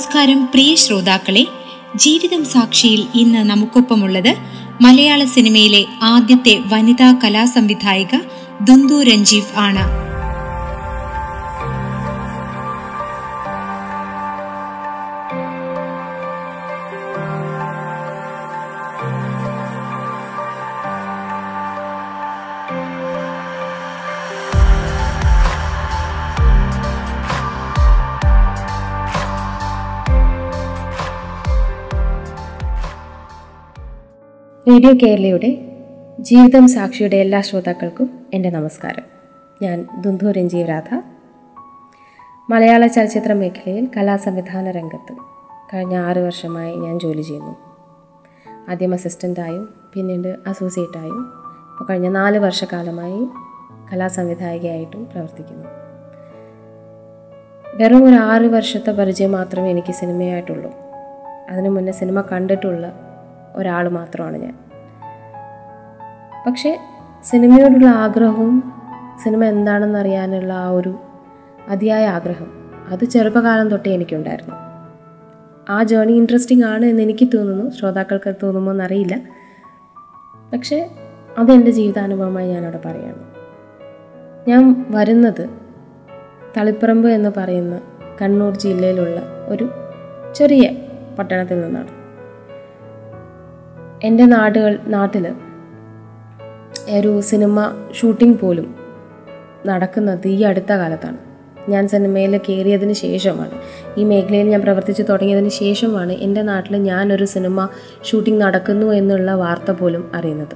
നമസ്കാരം 0.00 0.46
പ്രിയ 0.46 0.74
ശ്രോതാക്കളെ. 0.74 1.46
ജീവിതം 1.96 2.44
സാക്ഷിയിൽ 2.44 3.06
ഇന്ന് 3.14 3.38
നമുക്കൊപ്പമുള്ളത് 3.38 4.36
മലയാള 4.80 5.24
സിനിമയിലെ 5.24 5.86
ആദ്യത്തെ 6.02 6.60
വനിതാ 6.68 7.20
കലാസംവിധായിക 7.24 8.20
ദുന്ദു 8.62 9.02
രഞ്ജീവ് 9.02 9.52
ആണ്. 9.56 10.09
റേഡിയോ 34.70 34.92
കേരളയുടെ 34.92 35.76
ജീവിതം 36.20 36.68
സാക്ഷിയുടെ 36.68 37.16
എല്ലാ 37.16 37.40
ശ്രോതാക്കൾക്കും 37.40 38.10
എന്റെ 38.34 38.50
നമസ്കാരം. 38.50 39.02
ഞാൻ 39.62 39.88
ദുന്ധു 40.00 40.26
രഞ്ജീവ് 40.26 40.68
രാധ. 40.68 41.02
മലയാള 42.50 42.86
ചലച്ചിത്ര 42.86 43.32
മേഖലയിൽ 43.32 43.88
കലാസംവിധാന 43.96 44.70
രംഗത്ത് 44.70 45.16
കഴിഞ്ഞ 45.74 45.96
ആറ് 45.96 46.18
വർഷമായി 46.18 46.76
ഞാൻ 46.76 46.98
ജോലി 46.98 47.22
ചെയ്യുന്നു. 47.22 47.56
ആദ്യം 48.70 48.94
അസിസ്റ്റന്റായും 48.94 49.74
പിന്നീട് 49.94 50.36
അസോസിയേറ്റായും 50.46 51.32
ഇപ്പോൾ 51.70 51.86
കഴിഞ്ഞ 51.90 52.08
നാല് 52.08 52.38
വർഷക്കാലമായി 52.38 53.26
കലാസംവിധായികയായിട്ടും 53.92 55.04
പ്രവർത്തിക്കുന്നു. 55.04 55.68
വെറും 57.74 58.04
ഒരു 58.04 58.14
ആറ് 58.14 58.42
വർഷത്തെ 58.42 58.90
പരിചയം 58.90 59.32
മാത്രമേ 59.32 59.70
എനിക്ക് 59.70 59.92
സിനിമയായിട്ടുള്ളൂ. 59.92 60.70
അതിനു 61.50 61.68
മുന്നേ 61.68 61.92
സിനിമ 61.92 62.20
കണ്ടിട്ടുള്ള 62.20 63.09
ഒരാൾ 63.56 63.88
മാത്രമാണ് 63.88 64.36
ഞാൻ. 64.36 64.58
പക്ഷേ 66.46 66.80
സിനിമയോടുള്ള 67.24 67.86
ആഗ്രഹവും 67.86 68.72
സിനിമ 69.24 69.44
എന്താണെന്ന് 69.44 69.98
അറിയാനുള്ള 69.98 70.52
ആ 70.52 70.68
ഒരു 70.68 70.98
അതിയായ 71.68 72.06
ആഗ്രഹം 72.06 72.46
അത് 72.88 73.04
ചെറുപ്പകാലം 73.04 73.68
തൊട്ടേ 73.68 73.94
എനിക്കുണ്ടായിരുന്നു. 73.94 74.54
ആ 75.68 75.82
ജേണി 75.82 76.12
ഇൻട്രസ്റ്റിംഗ് 76.12 76.64
ആണ് 76.64 76.86
എന്ന് 76.86 77.02
എനിക്ക് 77.02 77.28
തോന്നുന്നു. 77.34 77.70
ശ്രോതാക്കൾക്ക് 77.70 78.34
തോന്നുമോ 78.42 78.72
എന്നറിയില്ല. 78.72 79.20
പക്ഷേ 80.52 80.90
അതെന്റെ 81.38 81.70
ജീവിതാനുഭവമായി 81.70 82.48
ഞാനവിടെ 82.48 82.80
പറയുകയാണ്. 82.84 83.30
ഞാൻ 84.48 84.86
വരുന്നത് 84.90 85.50
തളിപ്പറമ്പ് 86.56 87.08
എന്ന് 87.08 87.32
പറയുന്ന 87.36 87.80
കണ്ണൂർ 88.22 88.54
ജില്ലയിലുള്ള 88.54 89.22
ഒരു 89.48 89.70
ചെറിയ 90.34 90.70
പട്ടണത്തിൽ 91.18 91.60
നിന്നാണ്. 91.60 91.99
എന്റെ 94.04 94.26
നാടുകൾ 94.26 94.78
നാട്ടിൽ 94.86 95.34
ഒരു 96.90 97.20
സിനിമ 97.20 97.88
ഷൂട്ടിംഗ് 98.00 98.38
പോലും 98.38 98.74
നടക്കുന്നത് 99.66 100.28
ഈ 100.28 100.42
അടുത്ത 100.42 100.72
കാലത്താണ്. 100.72 101.16
ഞാൻ 101.68 101.88
സിനിമയിൽ 101.88 102.36
കയറിയതിന് 102.36 102.92
ശേഷമാണ്. 102.92 103.50
ഈ 103.98 104.04
മേഖലയിൽ 104.04 104.48
ഞാൻ 104.48 104.60
പ്രവർത്തിച്ച് 104.60 105.02
തുടങ്ങിയതിന് 105.08 105.48
ശേഷമാണ് 105.48 106.12
എന്റെ 106.12 106.42
നാട്ടിൽ 106.42 106.76
ഞാനൊരു 106.76 107.24
സിനിമ 107.24 107.68
ഷൂട്ടിംഗ് 108.04 108.40
നടക്കുന്നു 108.40 108.86
എന്നുള്ള 108.86 109.34
വാർത്ത 109.34 109.70
പോലും 109.70 110.10
അറിയുന്നത്. 110.14 110.54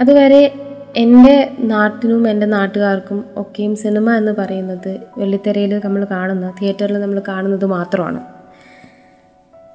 അതുവരെ 0.00 0.54
എന്റെ 0.96 1.52
നാട്ടിനും 1.60 2.28
എന്റെ 2.28 2.46
നാട്ടുകാർക്കും 2.46 3.24
ഒക്കെയും 3.36 3.76
സിനിമ 3.76 4.10
എന്ന് 4.10 4.32
പറയുന്നത് 4.32 4.98
വെള്ളിത്തെരയിൽ 5.18 5.80
നമ്മൾ 5.84 6.06
കാണുന്ന 6.10 6.54
തിയേറ്ററിൽ 6.62 7.00
നമ്മൾ 7.00 7.22
കാണുന്നത് 7.28 7.64
മാത്രമാണ്. 7.64 8.20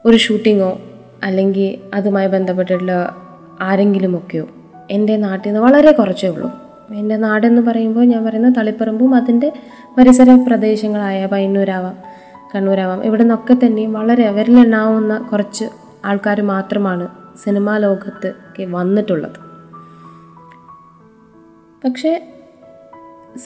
ഒരു 0.06 0.18
ഷൂട്ടിങ്ങോ 0.18 0.80
അല്ലെങ്കിൽ 1.26 1.96
അതുമായി 1.96 2.28
ബന്ധപ്പെട്ടിട്ടുള്ള 2.28 3.16
ആരെങ്കിലുമൊക്കെയോ. 3.62 4.48
എന്റെ 4.92 5.18
നാട്ടിൽ 5.18 5.50
നിന്ന് 5.50 5.62
വളരെ 5.62 5.92
കുറച്ചേ 5.92 6.28
ഉള്ളൂ. 6.28 6.52
എന്റെ 6.96 7.18
നാടെന്ന് 7.18 7.62
പറയുമ്പോൾ 7.62 8.06
ഞാൻ 8.06 8.26
പറയുന്ന 8.26 8.54
തളിപ്പറമ്പും 8.58 9.16
അതിന്റെ 9.16 9.52
പരിസര 9.98 10.44
പ്രദേശങ്ങളായ 10.48 11.26
പയ്യന്നൂരാവാം 11.26 11.98
കണ്ണൂരാവാം 12.56 13.04
ഇവിടെ 13.04 13.22
നിന്നൊക്കെ 13.22 13.66
തന്നെയും 13.66 13.94
വളരെ 13.94 14.32
വിരലെണ്ണാവുന്ന 14.32 15.18
കുറച്ച് 15.18 15.66
ആൾക്കാർ 16.06 16.42
മാത്രമാണ് 16.42 17.08
സിനിമാ 17.44 17.78
ലോകത്ത് 17.78 18.34
വന്നിട്ടുള്ളത്. 18.66 19.46
പക്ഷേ 21.86 22.28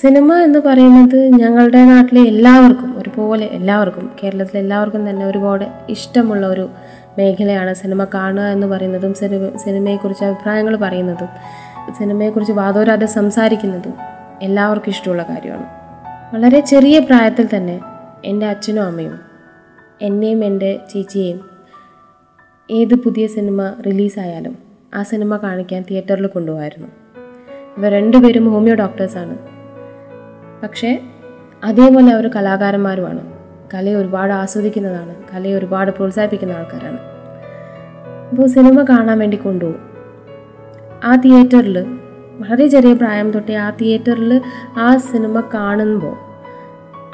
സിനിമ 0.02 0.34
എന്ന് 0.34 0.60
പറയുന്നത് 0.60 1.26
ഞങ്ങളുടെ 1.26 1.86
നാട്ടിലെ 1.86 2.22
എല്ലാവർക്കും 2.22 3.00
ഒരുപോലെ 3.00 3.46
എല്ലാവർക്കും 3.46 4.12
കേരളത്തിലെ 4.24 4.60
എല്ലാവർക്കും 4.60 5.10
തന്നെ 5.10 5.26
ഒരുപാട് 5.26 5.66
ഇഷ്ടമുള്ള 5.90 6.48
ഒരു 6.48 6.70
മേഖലയാണ് 7.20 7.76
സിനിമ 7.76 8.04
കാണുക 8.04 8.44
എന്ന് 8.44 8.68
പറയുന്നതും 8.68 9.14
സിനിമ 9.14 9.58
സിനിമയെക്കുറിച്ച് 9.58 10.26
അഭിപ്രായങ്ങൾ 10.26 10.76
പറയുന്നതും 10.76 11.28
സിനിമയെക്കുറിച്ച് 11.98 12.54
വാദോരാതെ 12.54 13.06
സംസാരിക്കുന്നതും 13.06 13.94
എല്ലാവർക്കും 14.42 14.92
ഇഷ്ടമുള്ള 14.92 15.24
കാര്യമാണ്. 15.24 15.66
വളരെ 16.36 16.60
ചെറിയ 16.60 17.00
പ്രായത്തിൽ 17.00 17.50
തന്നെ 17.56 17.82
എന്റെ 18.26 18.46
അച്ഛനും 18.46 18.84
അമ്മയും 18.84 19.20
എന്നെയും 20.02 20.46
എന്റെ 20.46 20.80
ചേച്ചിയെയും 20.94 21.50
ഏത് 22.72 22.96
പുതിയ 22.96 23.28
സിനിമ 23.28 23.74
റിലീസായാലും 23.86 24.58
ആ 24.96 25.04
സിനിമ 25.04 25.38
കാണിക്കാൻ 25.38 25.84
തിയേറ്ററിൽ 25.92 26.28
കൊണ്ടുപോകായിരുന്നു. 26.28 26.88
ഇവർ 27.78 27.92
രണ്ടുപേരും 27.92 28.54
ഹോമിയോ 28.54 28.76
ഡോക്ടേഴ്സാണ്. 28.76 29.38
പക്ഷേ 30.64 31.00
അതേപോലെ 31.64 32.14
അവർ 32.14 32.28
കലാകാരന്മാരുമാണ്. 32.28 33.39
കലയെ 33.74 33.96
ഒരുപാട് 33.96 34.34
ആസ്വദിക്കുന്നതാണ് 34.34 35.16
കലയെ 35.34 35.54
ഒരുപാട് 35.54 35.92
പ്രോത്സാഹിപ്പിക്കുന്ന 35.92 36.54
ആൾക്കാരാണ്. 36.54 37.00
അപ്പോൾ 38.32 38.48
സിനിമ 38.48 38.84
കാണാൻ 38.84 39.20
വേണ്ടി 39.20 39.38
കൊണ്ടുപോകും. 39.38 39.90
ആ 41.04 41.16
തിയേറ്ററിൽ 41.16 41.78
വളരെ 42.42 42.68
ചെറിയ 42.68 42.94
പ്രായം 42.94 43.32
തൊട്ടേ 43.32 43.56
ആ 43.56 43.70
തിയേറ്ററിൽ 43.70 44.42
ആ 44.78 44.98
സിനിമ 44.98 45.42
കാണുമ്പോൾ 45.54 46.18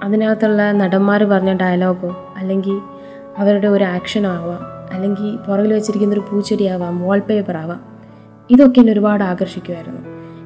അതിനകത്തുള്ള 0.04 0.72
നടന്മാർ 0.72 1.24
പറഞ്ഞ 1.24 1.58
ഡയലോഗോ 1.58 2.34
അല്ലെങ്കിൽ 2.38 2.82
അവരുടെ 3.38 3.68
ഒരു 3.68 3.84
ആക്ഷനോ 3.84 4.30
ആവാം 4.30 4.94
അല്ലെങ്കിൽ 4.94 5.38
പുറകിൽ 5.38 5.74
വെച്ചിരിക്കുന്ന 5.74 6.14
ഒരു 6.14 6.24
പൂച്ചെടിയാവാം 6.32 7.02
വാൾപേപ്പർ 7.02 7.58
ആവാം 7.58 7.82
ഇതൊക്കെ 8.50 8.80
എന്നെ 8.80 8.94
ഒരുപാട് 8.94 9.24
ആകർഷിക്കുമായിരുന്നു. 9.24 10.02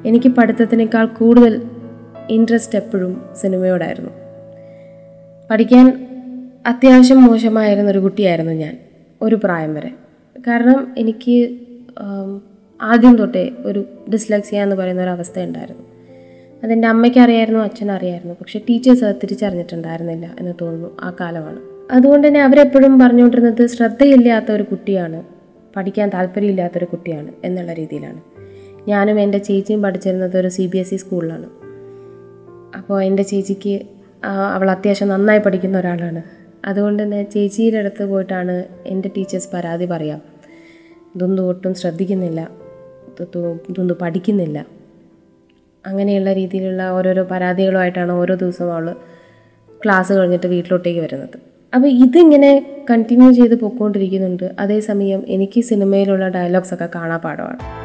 എനിക്ക് 0.08 0.30
പഠിത്തത്തിനേക്കാൾ 0.30 1.06
കൂടുതൽ 1.06 1.70
ഇൻട്രസ്റ്റ് 2.30 2.78
എപ്പോഴും 2.78 3.22
സിനിമയോടായിരുന്നു. 3.42 4.10
പഠിക്കാൻ 5.50 5.86
അത്യാവശ്യം 6.68 7.24
മോശമായിരുന്ന 7.24 7.92
ഒരു 7.92 8.00
കുട്ടിയായിരുന്നു 8.00 8.54
ഞാൻ 8.54 8.78
ഒരു 9.22 9.36
പ്രായം 9.36 9.74
വരെ. 9.74 9.92
കാരണം 10.48 10.94
എനിക്ക് 10.98 11.60
ആദ്യം 12.82 13.16
തൊട്ടേ 13.16 13.52
ഒരു 13.66 13.86
ഡിസ്ലക്സിയ 14.14 14.64
എന്ന് 14.64 14.76
പറയുന്ന 14.76 15.02
ഒരു 15.04 15.10
അവസ്ഥ 15.10 15.40
ഉണ്ടായിരുന്നു. 15.40 15.84
അതെന്റെ 16.64 16.88
അമ്മയ്ക്ക് 16.88 17.20
അറിയായിരുന്നു 17.20 17.60
അച്ഛനും 17.60 17.94
അറിയായിരുന്നു. 17.94 18.34
പക്ഷേ 18.34 18.60
ടീച്ചേഴ്സ് 18.70 19.04
അത് 19.04 19.16
തിരിച്ചറിഞ്ഞിട്ടുണ്ടായിരുന്നില്ല 19.16 20.36
എന്ന് 20.40 20.54
തോന്നുന്നു 20.62 20.98
ആ 21.02 21.16
കാലമാണ്. 21.22 21.60
അതുകൊണ്ട് 21.92 22.28
തന്നെ 22.28 22.42
അവരെപ്പോഴും 22.42 23.00
പറഞ്ഞുകൊണ്ടിരുന്നത് 23.00 23.68
ശ്രദ്ധയില്ലാത്ത 23.68 24.52
ഒരു 24.52 24.64
കുട്ടിയാണ് 24.64 25.24
പഠിക്കാൻ 25.76 26.10
താല്പര്യമില്ലാത്തൊരു 26.10 26.86
കുട്ടിയാണ് 26.86 27.32
എന്നുള്ള 27.44 27.74
രീതിയിലാണ്. 27.74 28.22
ഞാനും 28.88 29.20
എന്റെ 29.20 29.38
ചേച്ചിയും 29.38 29.82
പഠിച്ചിരുന്നത് 29.82 30.38
ഒരു 30.38 30.48
സി 30.48 30.68
ബി 30.68 30.78
എസ് 30.78 30.94
ഇ 30.94 30.98
സ്കൂളിലാണ് 30.98 31.50
അപ്പോൾ 32.78 33.04
എന്റെ 33.04 33.24
ചേച്ചിക്ക് 33.24 33.82
അവൾ 34.24 34.72
അത്യാവശ്യം 34.72 35.10
നന്നായി 35.10 35.40
പഠിക്കുന്ന 35.40 35.78
ഒരാളാണ്. 35.78 36.24
അതുകൊണ്ട് 36.66 37.04
തന്നെ 37.04 37.30
ചേച്ചിയുടെ 37.30 37.78
അടുത്ത് 37.78 38.04
പോയിട്ടാണ് 38.04 38.64
എന്റെ 38.86 39.12
ടീച്ചേഴ്സ് 39.18 39.50
പരാതി 39.54 39.86
പറയാം. 39.86 40.22
ഇതൊന്നും 41.16 41.48
ഒട്ടും 41.48 41.74
ശ്രദ്ധിക്കുന്നില്ല. 41.74 42.50
ഇതൊന്നും 43.70 43.98
പഠിക്കുന്നില്ല. 44.02 44.66
അങ്ങനെയുള്ള 45.86 46.34
രീതിയിലുള്ള 46.34 46.90
ഓരോരോ 46.90 47.24
പരാതികളുമായിട്ടാണ് 47.24 48.12
ഓരോ 48.12 48.36
ദിവസവും 48.36 48.74
അവൾ 48.74 48.96
ക്ലാസ് 49.86 50.14
കഴിഞ്ഞിട്ട് 50.14 50.48
വീട്ടിലോട്ടേക്ക് 50.48 51.00
വരുന്നത്. 51.00 51.40
അപ്പോൾ 51.76 51.88
ഇതിങ്ങനെ 51.88 52.82
കണ്ടിന്യൂ 52.90 53.32
ചെയ്ത് 53.32 53.56
പൊയ്ക്കൊണ്ടിരിക്കുന്നുണ്ട് 53.56 54.52
അതേസമയം 54.60 55.24
എനിക്ക് 55.28 55.62
സിനിമയിലുള്ള 55.62 56.28
ഡയലോഗ്സ് 56.28 56.74
ഒക്കെ 56.74 56.90
കാണാപ്പാടമാണ് 56.96 57.79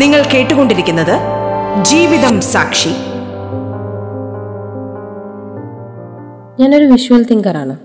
നിങ്ങൾ 0.00 0.20
കേട്ടുകൊണ്ടിരിക്കുന്നത് 0.34 1.14
ജീവിതം 1.84 2.40
സാക്ഷി. 2.40 2.92
ഞാനൊരു 6.60 6.84
വിഷ്വൽ 6.84 7.22
തിങ്കറാണ് 7.24 7.76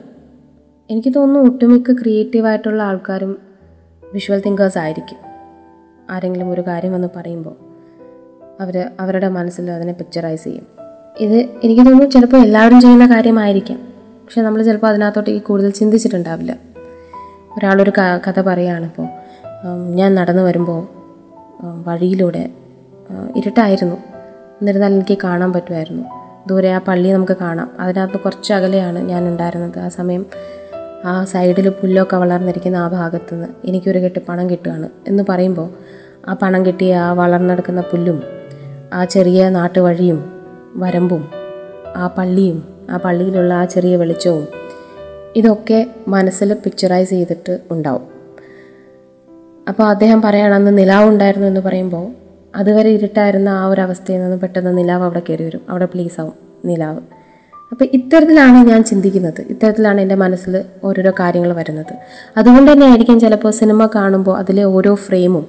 എനിക്ക് 0.89 1.13
തോന്നുന്നു 1.15 1.49
ഒട്ടുമിക്ക 1.49 1.91
ക്രിയേറ്റീവായിട്ടുള്ള 1.91 2.83
ആൾക്കാരും 2.83 3.37
വിഷ്വൽ 4.13 4.41
തിങ്കേഴ്സ് 4.45 4.77
ആയിരിക്കും. 4.77 5.17
ആരെങ്കിലും 6.09 6.51
ഒരു 6.51 6.61
കാര്യം 6.61 6.93
വന്ന് 6.93 7.07
പറയുമ്പോൾ 7.15 7.55
അവർ 8.61 8.89
അവരുടെ 8.99 9.29
മനസ്സിൽ 9.29 9.71
അതിനെ 9.71 9.93
പിക്ചറൈസ് 9.93 10.43
ചെയ്യും. 10.43 10.67
ഇത് 11.19 11.37
എനിക്ക് 11.63 11.81
തോന്നുന്നു 11.81 12.09
ചിലപ്പോൾ 12.09 12.37
എല്ലാവരും 12.37 12.81
ചെയ്യുന്ന 12.81 13.05
കാര്യമായിരിക്കാം. 13.15 13.79
പക്ഷെ 14.23 14.41
നമ്മൾ 14.41 14.63
ചിലപ്പോൾ 14.63 14.87
അതിനകത്തോട്ടേക്ക് 14.87 15.45
കൂടുതൽ 15.45 15.69
ചിന്തിച്ചിട്ടുണ്ടാവില്ല. 15.69 16.57
ഒരാളൊരു 17.57 17.91
കഥ 18.27 18.41
പറയുകയാണിപ്പോൾ 18.41 19.07
ഞാൻ 19.95 20.15
നടന്നു 20.15 20.43
വരുമ്പോൾ 20.43 20.94
വഴിയിലൂടെ 21.87 22.49
ഇരുട്ടായിരുന്നു. 23.35 23.95
എന്നിരുന്നാൽ 24.35 24.93
എനിക്ക് 24.93 25.17
കാണാൻ 25.23 25.53
പറ്റുമായിരുന്നു. 25.53 26.03
ദൂരെ 26.47 26.71
ആ 26.71 26.77
പള്ളി 26.77 27.09
നമുക്ക് 27.09 27.37
കാണാം. 27.41 27.71
അതിനകത്ത് 27.79 28.19
കുറച്ച് 28.19 28.53
അകലെയാണ് 28.53 28.99
ഞാൻ 28.99 29.27
ഉണ്ടായിരുന്നത്. 29.27 29.79
ആ 29.79 29.87
സമയം 29.87 30.25
ആ 31.05 31.23
സൈഡിൽ 31.25 31.69
പുല്ലൊക്കെ 31.69 32.17
വളർന്നിരിക്കുന്ന 32.17 32.77
ആ 32.77 32.87
ഭാഗത്ത് 32.87 33.33
നിന്ന് 33.33 33.47
എനിക്കൊരു 33.65 33.99
കെട്ട് 33.99 34.19
പണം 34.29 34.49
കിട്ടുകയാണ് 34.49 34.89
എന്ന് 35.07 35.23
പറയുമ്പോൾ 35.29 35.69
ആ 36.27 36.33
പണം 36.33 36.65
കിട്ടിയ 36.65 36.95
ആ 36.95 37.13
വളർന്നെടുക്കുന്ന 37.13 37.81
പുല്ലും 37.81 38.23
ആ 38.93 39.05
ചെറിയ 39.05 39.49
നാട്ടുവഴിയും 39.49 40.31
വരമ്പും 40.75 41.29
ആ 41.95 42.07
പള്ളിയും 42.07 42.87
ആ 42.89 42.97
പള്ളിയിലുള്ള 42.97 43.53
ആ 43.53 43.65
ചെറിയ 43.65 43.95
വെളിച്ചവും 43.95 44.47
ഇതൊക്കെ 45.35 45.87
മനസ്സിൽ 46.07 46.53
പിക്ചറൈസ് 46.53 47.09
ചെയ്തിട്ട് 47.09 47.59
ഉണ്ടാവും. 47.71 48.14
അപ്പോൾ 49.67 49.83
അദ്ദേഹം 49.83 50.21
പറയണം 50.21 50.53
അന്ന് 50.53 50.77
നിലാവ് 50.77 51.09
ഉണ്ടായിരുന്നു 51.09 51.47
എന്ന് 51.47 51.61
പറയുമ്പോൾ 51.61 52.11
അതുവരെ 52.55 52.89
ഇരുട്ടായിരുന്ന 52.89 53.49
ആ 53.49 53.65
ഒരു 53.65 53.81
അവസ്ഥയിൽ 53.81 54.19
നിന്ന് 54.19 54.37
പെട്ടെന്ന് 54.37 54.77
നിലാവ് 54.77 55.03
അവിടെ 55.03 55.21
കയറി 55.29 55.43
വരും. 55.43 55.61
അവിടെ 55.69 55.85
പ്ലീസ് 55.85 56.21
ആവും 56.21 56.33
നിലാവ്. 56.65 56.99
അപ്പോൾ 57.71 57.85
ഇത്തരത്തിലാണ് 57.93 58.67
ഞാൻ 58.67 58.83
ചിന്തിക്കുന്നത്. 58.83 59.41
ഇത്തരത്തിലാണ് 59.41 60.01
എന്റെ 60.01 60.15
മനസ്സിൽ 60.15 60.63
ഓരോരോ 60.83 61.11
കാര്യങ്ങൾ 61.11 61.53
വരുന്നത്. 61.53 61.93
അതുകൊണ്ട് 62.37 62.71
തന്നെ 62.71 62.87
ആയിരിക്കും 62.87 63.19
ചിലപ്പോൾ 63.19 63.51
സിനിമ 63.51 63.85
കാണുമ്പോൾ 63.85 64.37
അതിലെ 64.37 64.63
ഓരോ 64.63 64.95
ഫ്രെയിമും 64.95 65.47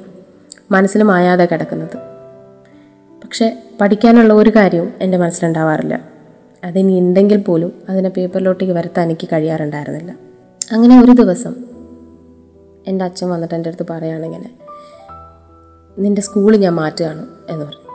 മനസ്സിൽ 0.71 1.03
മായാതെ 1.03 1.49
കിടക്കുന്നത്. 1.53 1.97
പക്ഷെ 3.25 3.63
പഠിക്കാനുള്ള 3.81 4.33
ഒരു 4.35 4.51
കാര്യവും 4.51 4.93
എന്റെ 5.01 5.19
മനസ്സിലുണ്ടാവാറില്ല. 5.19 6.01
അതിനി 6.65 7.01
ഉണ്ടെങ്കിൽ 7.01 7.37
പോലും 7.37 7.73
അതിനെ 7.89 8.09
പേപ്പറിലോട്ടേക്ക് 8.09 8.73
വരുത്താൻ 8.73 9.07
എനിക്ക് 9.07 9.29
കഴിയാറുണ്ടായിരുന്നില്ല. 9.33 10.15
അങ്ങനെ 10.73 11.05
ഒരു 11.05 11.13
ദിവസം 11.13 11.76
എന്റെ 12.87 13.05
അച്ഛൻ 13.05 13.31
വന്നിട്ട് 13.31 13.55
എന്റെ 13.55 13.69
അടുത്ത് 13.69 13.87
പറയുകയാണിങ്ങനെ 13.91 14.59
നിന്റെ 15.99 16.23
സ്കൂൾ 16.23 16.57
ഞാൻ 16.57 16.75
മാറ്റുകയാണ് 16.75 17.27
എന്ന് 17.51 17.65
പറഞ്ഞു 17.65 17.87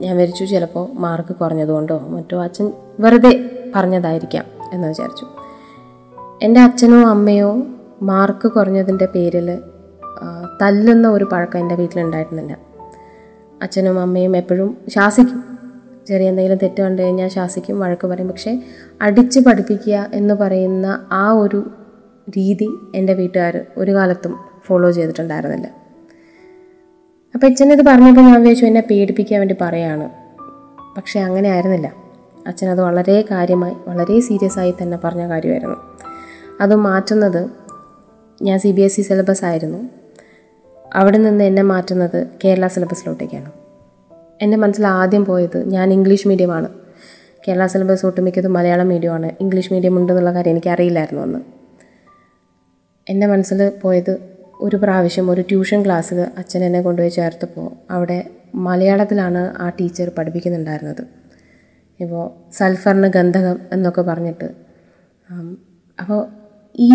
ഞാൻ 0.00 0.16
വിചാരിച്ചു 0.16 0.44
ചിലപ്പോൾ 0.44 0.88
മാർക്ക് 0.92 1.34
കുറഞ്ഞതുകൊണ്ടോ 1.34 1.98
മറ്റോ 1.98 2.42
അച്ഛൻ 2.42 2.72
വെറുതെ 3.00 3.50
പറഞ്ഞതായിരിക്കാം 3.76 4.44
എന്ന് 4.72 4.88
വിചാരിച്ചു. 4.88 5.26
എന്റെ 6.42 6.60
അച്ഛനോ 6.60 7.08
അമ്മയോ 7.08 7.62
മാർക്ക് 8.02 8.48
കുറഞ്ഞതിന്റെ 8.48 9.06
പേരിൽ 9.06 9.58
തല്ലുന്ന 10.62 11.08
ഒരു 11.08 11.24
പഴക്കം 11.24 11.60
എന്റെ 11.60 11.74
വീട്ടിലുണ്ടായിരുന്നില്ല. 11.74 12.58
അച്ഛനും 13.62 14.00
അമ്മയും 14.00 14.36
എപ്പോഴും 14.36 14.76
ശാസിക്കും. 14.88 15.44
ചെറിയ 16.06 16.28
എന്തെങ്കിലും 16.28 16.58
തെറ്റ് 16.62 16.82
കണ്ടു 16.82 17.02
കഴിഞ്ഞാൽ 17.02 17.28
ശാസിക്കും 17.28 17.80
വഴക്ക് 17.80 18.06
പറയും. 18.06 18.28
പക്ഷേ 18.28 18.62
അടിച്ച് 19.02 19.40
പഠിപ്പിക്കുക 19.40 20.06
എന്ന് 20.14 20.34
പറയുന്ന 20.34 21.06
ആ 21.12 21.30
ഒരു 21.30 21.70
രീതി 22.36 22.68
എന്റെ 22.94 23.14
വീട്ടുകാർ 23.14 23.66
ഒരു 23.76 23.90
കാലത്തും 23.94 24.36
ഫോളോ 24.66 24.90
ചെയ്തിട്ടുണ്ടായിരുന്നില്ല. 24.90 25.66
അപ്പോൾ 27.34 27.46
അച്ഛനിത് 27.46 27.86
പറഞ്ഞപ്പോൾ 27.86 28.20
ഞാൻ 28.20 28.40
വിചാരിച്ചു 28.40 28.66
എന്നെ 28.66 28.82
പേടിപ്പിക്കാൻ 28.90 29.40
വേണ്ടി 29.40 29.54
പറയാണ്. 29.60 30.10
പക്ഷേ 30.96 31.20
അങ്ങനെ 31.20 31.48
ആയിരുന്നില്ല. 31.48 31.92
അച്ഛൻ 32.46 32.68
അത് 32.68 32.80
വളരെ 32.80 33.24
കാര്യമായി 33.30 33.74
വളരെ 33.88 34.20
സീരിയസ് 34.20 34.58
ആയി 34.58 34.74
തന്നെ 34.82 34.98
പറഞ്ഞ 35.04 35.28
കാര്യമായിരുന്നു. 35.28 35.76
അത് 36.60 36.74
മാറ്റുന്നത് 36.74 37.50
ഞാൻ 38.42 38.58
C 38.58 38.72
B 38.72 38.80
S 38.80 39.00
E 39.00 39.02
syllabus 39.02 39.44
ആയിരുന്നു. 39.44 39.90
അവിടെ 40.94 41.18
നിന്ന് 41.18 41.44
എന്നെ 41.44 41.62
മാറ്റുന്നത് 41.62 42.26
കേരള 42.44 42.66
സിലബസിലോട്ടേക്കാണ് 42.66 43.52
എന്റെ 44.42 44.56
മനസ്സിൽ 44.56 44.86
ആദ്യം 44.86 45.24
പോയത് 45.24 45.68
ഞാൻ 45.68 45.92
ഇംഗ്ലീഷ് 45.92 46.28
മീഡിയമാണ് 46.28 46.68
കേരള 47.48 47.66
സിലബസ് 47.66 48.06
ഒട്ടുമിക്കതും 48.06 48.52
മലയാളം 48.52 48.88
മീഡിയമാണ് 48.88 49.32
ഇംഗ്ലീഷ് 49.40 49.72
മീഡിയം 49.72 49.98
ഉണ്ടെന്നുള്ള 49.98 50.32
കാര്യം 50.32 50.50
എനിക്കറിയില്ലായിരുന്നു 50.50 51.22
അന്ന്. 51.22 51.59
എന്റെ 53.10 53.26
മനസ്സിൽ 53.26 53.60
പോയത് 53.82 54.12
ഒരു 54.60 54.76
പ്രാവശ്യം 54.76 55.30
ഒരു 55.30 55.40
ട്യൂഷൻ 55.40 55.84
ക്ലാസ്സിൽ 55.84 56.18
അച്ഛൻ 56.38 56.64
എന്നെ 56.64 56.80
കൊണ്ടുപോയി 56.82 57.10
ചേർത്തപ്പോൾ 57.10 57.68
അവിടെ 57.90 58.18
മലയാളത്തിലാണ് 58.54 59.42
ആ 59.62 59.68
ടീച്ചർ 59.68 60.08
പഠിപ്പിക്കുന്നുണ്ടായിരുന്നത്. 60.18 61.02
ഇപ്പോൾ 62.00 62.24
സൾഫറിന് 62.58 63.08
ഗന്ധകം 63.08 63.56
എന്നൊക്കെ 63.72 64.02
പറഞ്ഞിട്ട് 64.02 64.48
അപ്പോൾ 65.98 66.20
ഈ 66.78 66.90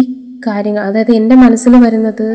കാര്യങ്ങൾ 0.47 0.83
അതായത് 0.83 1.11
എന്റെ 1.11 1.35
മനസ്സിൽ 1.35 1.75
വരുന്നത് 1.85 2.27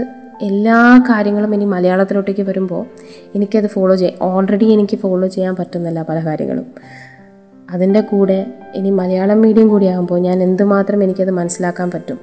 എല്ലാ 0.43 0.76
കാര്യങ്ങളും 1.09 1.55
ഇനി 1.55 1.65
മലയാളത്തിലോട്ടേക്ക് 1.65 2.43
വരുമ്പോൾ 2.43 2.83
എനിക്കത് 3.35 3.67
ഫോളോ 3.67 3.94
ചെയ്യാം 3.94 4.23
ഓൾറെഡി 4.23 4.65
എനിക്ക് 4.65 4.97
ഫോളോ 4.97 5.26
ചെയ്യാൻ 5.26 5.55
പറ്റുന്നില്ല 5.56 6.03
പല 6.09 6.19
കാര്യങ്ങളും. 6.26 6.67
അതിന്റെ 7.71 8.00
കൂടെ 8.00 8.38
ഇനി 8.75 8.91
മലയാളം 8.91 9.41
മീഡിയം 9.43 9.69
കൂടി 9.69 9.87
ആകുമ്പോൾ 9.87 10.19
ഞാൻ 10.19 10.43
എന്തുമാത്രം 10.43 11.05
എനിക്കത് 11.05 11.31
മനസ്സിലാക്കാൻ 11.31 11.91
പറ്റും? 11.91 12.19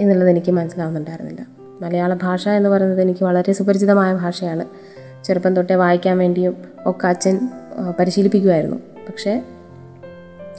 എന്നുള്ളത് 0.00 0.30
എനിക്ക് 0.30 0.52
മനസ്സിലാവുന്നുണ്ടായിരുന്നില്ല. 0.52 1.46
മലയാള 1.82 2.14
ഭാഷ 2.14 2.48
എന്ന് 2.48 2.70
പറയുന്നത് 2.70 3.00
എനിക്ക് 3.00 3.24
വളരെ 3.24 3.52
സുപരിചിതമായ 3.52 4.14
ഭാഷയാണ്. 4.14 4.64
ചെറുപ്പം 5.24 5.56
തൊട്ടേ 5.56 5.74
വായിക്കാൻ 5.74 6.18
വേണ്ടിയും 6.18 6.56
ഒക്കെ 6.86 7.06
അച്ഛൻ 7.06 7.48
പരിശീലിപ്പിക്കുമായിരുന്നു. 7.98 8.76
പക്ഷേ 8.76 9.42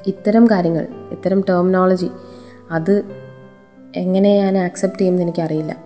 ഇത്തരം 0.08 0.46
കാര്യങ്ങൾ 0.46 0.88
ഇത്തരം 1.12 1.42
ടെർമിനോളജി 1.42 2.10
അത് 2.72 3.04
എങ്ങനെ 3.96 4.38
ഞാൻ 4.38 4.58
ആക്സെപ്റ്റ് 4.58 5.00
ചെയ്യുമെന്ന് 5.00 5.24
എനിക്കറിയില്ല. 5.24 5.78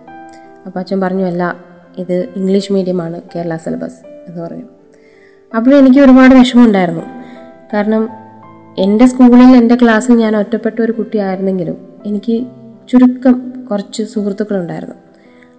അപ്പോൾ 0.66 0.80
അച്ഛൻ 0.80 1.00
പറഞ്ഞു 1.00 1.24
അല്ല 1.24 1.56
ഇത് 1.98 2.28
ഇംഗ്ലീഷ് 2.36 2.72
മീഡിയമാണ് 2.72 3.20
കേരള 3.36 3.56
സിലബസ് 3.56 4.06
എന്ന് 4.28 4.42
പറഞ്ഞു. 4.42 4.64
അപ്പോൾ 5.56 5.74
എനിക്ക് 5.74 6.00
ഒരുപാട് 6.00 6.34
വിഷമമുണ്ടായിരുന്നു. 6.34 7.02
കാരണം 7.74 8.08
എന്റെ 8.78 9.06
സ്കൂളിൽ 9.06 9.56
എന്റെ 9.56 9.74
ക്ലാസ്സിൽ 9.74 10.14
ഞാൻ 10.14 10.36
ഒറ്റപ്പെട്ട 10.36 10.80
ഒരു 10.80 10.92
കുട്ടിയായിരുന്നെങ്കിലും 10.92 12.02
എനിക്ക് 12.06 12.46
ചുരുക്കം 12.90 13.64
കുറച്ച് 13.70 14.02
സുഹൃത്തുക്കളുണ്ടായിരുന്നു. 14.02 14.94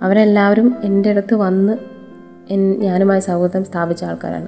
അവരെല്ലാവരും 0.01 0.75
എന്റെ 0.83 1.09
അടുത്ത് 1.09 1.35
വന്ന് 1.35 1.77
ഞാനുമായി 2.81 3.19
സൗഹൃദം 3.19 3.63
സ്ഥാപിച്ച 3.63 4.03
ആൾക്കാരാണ്. 4.03 4.47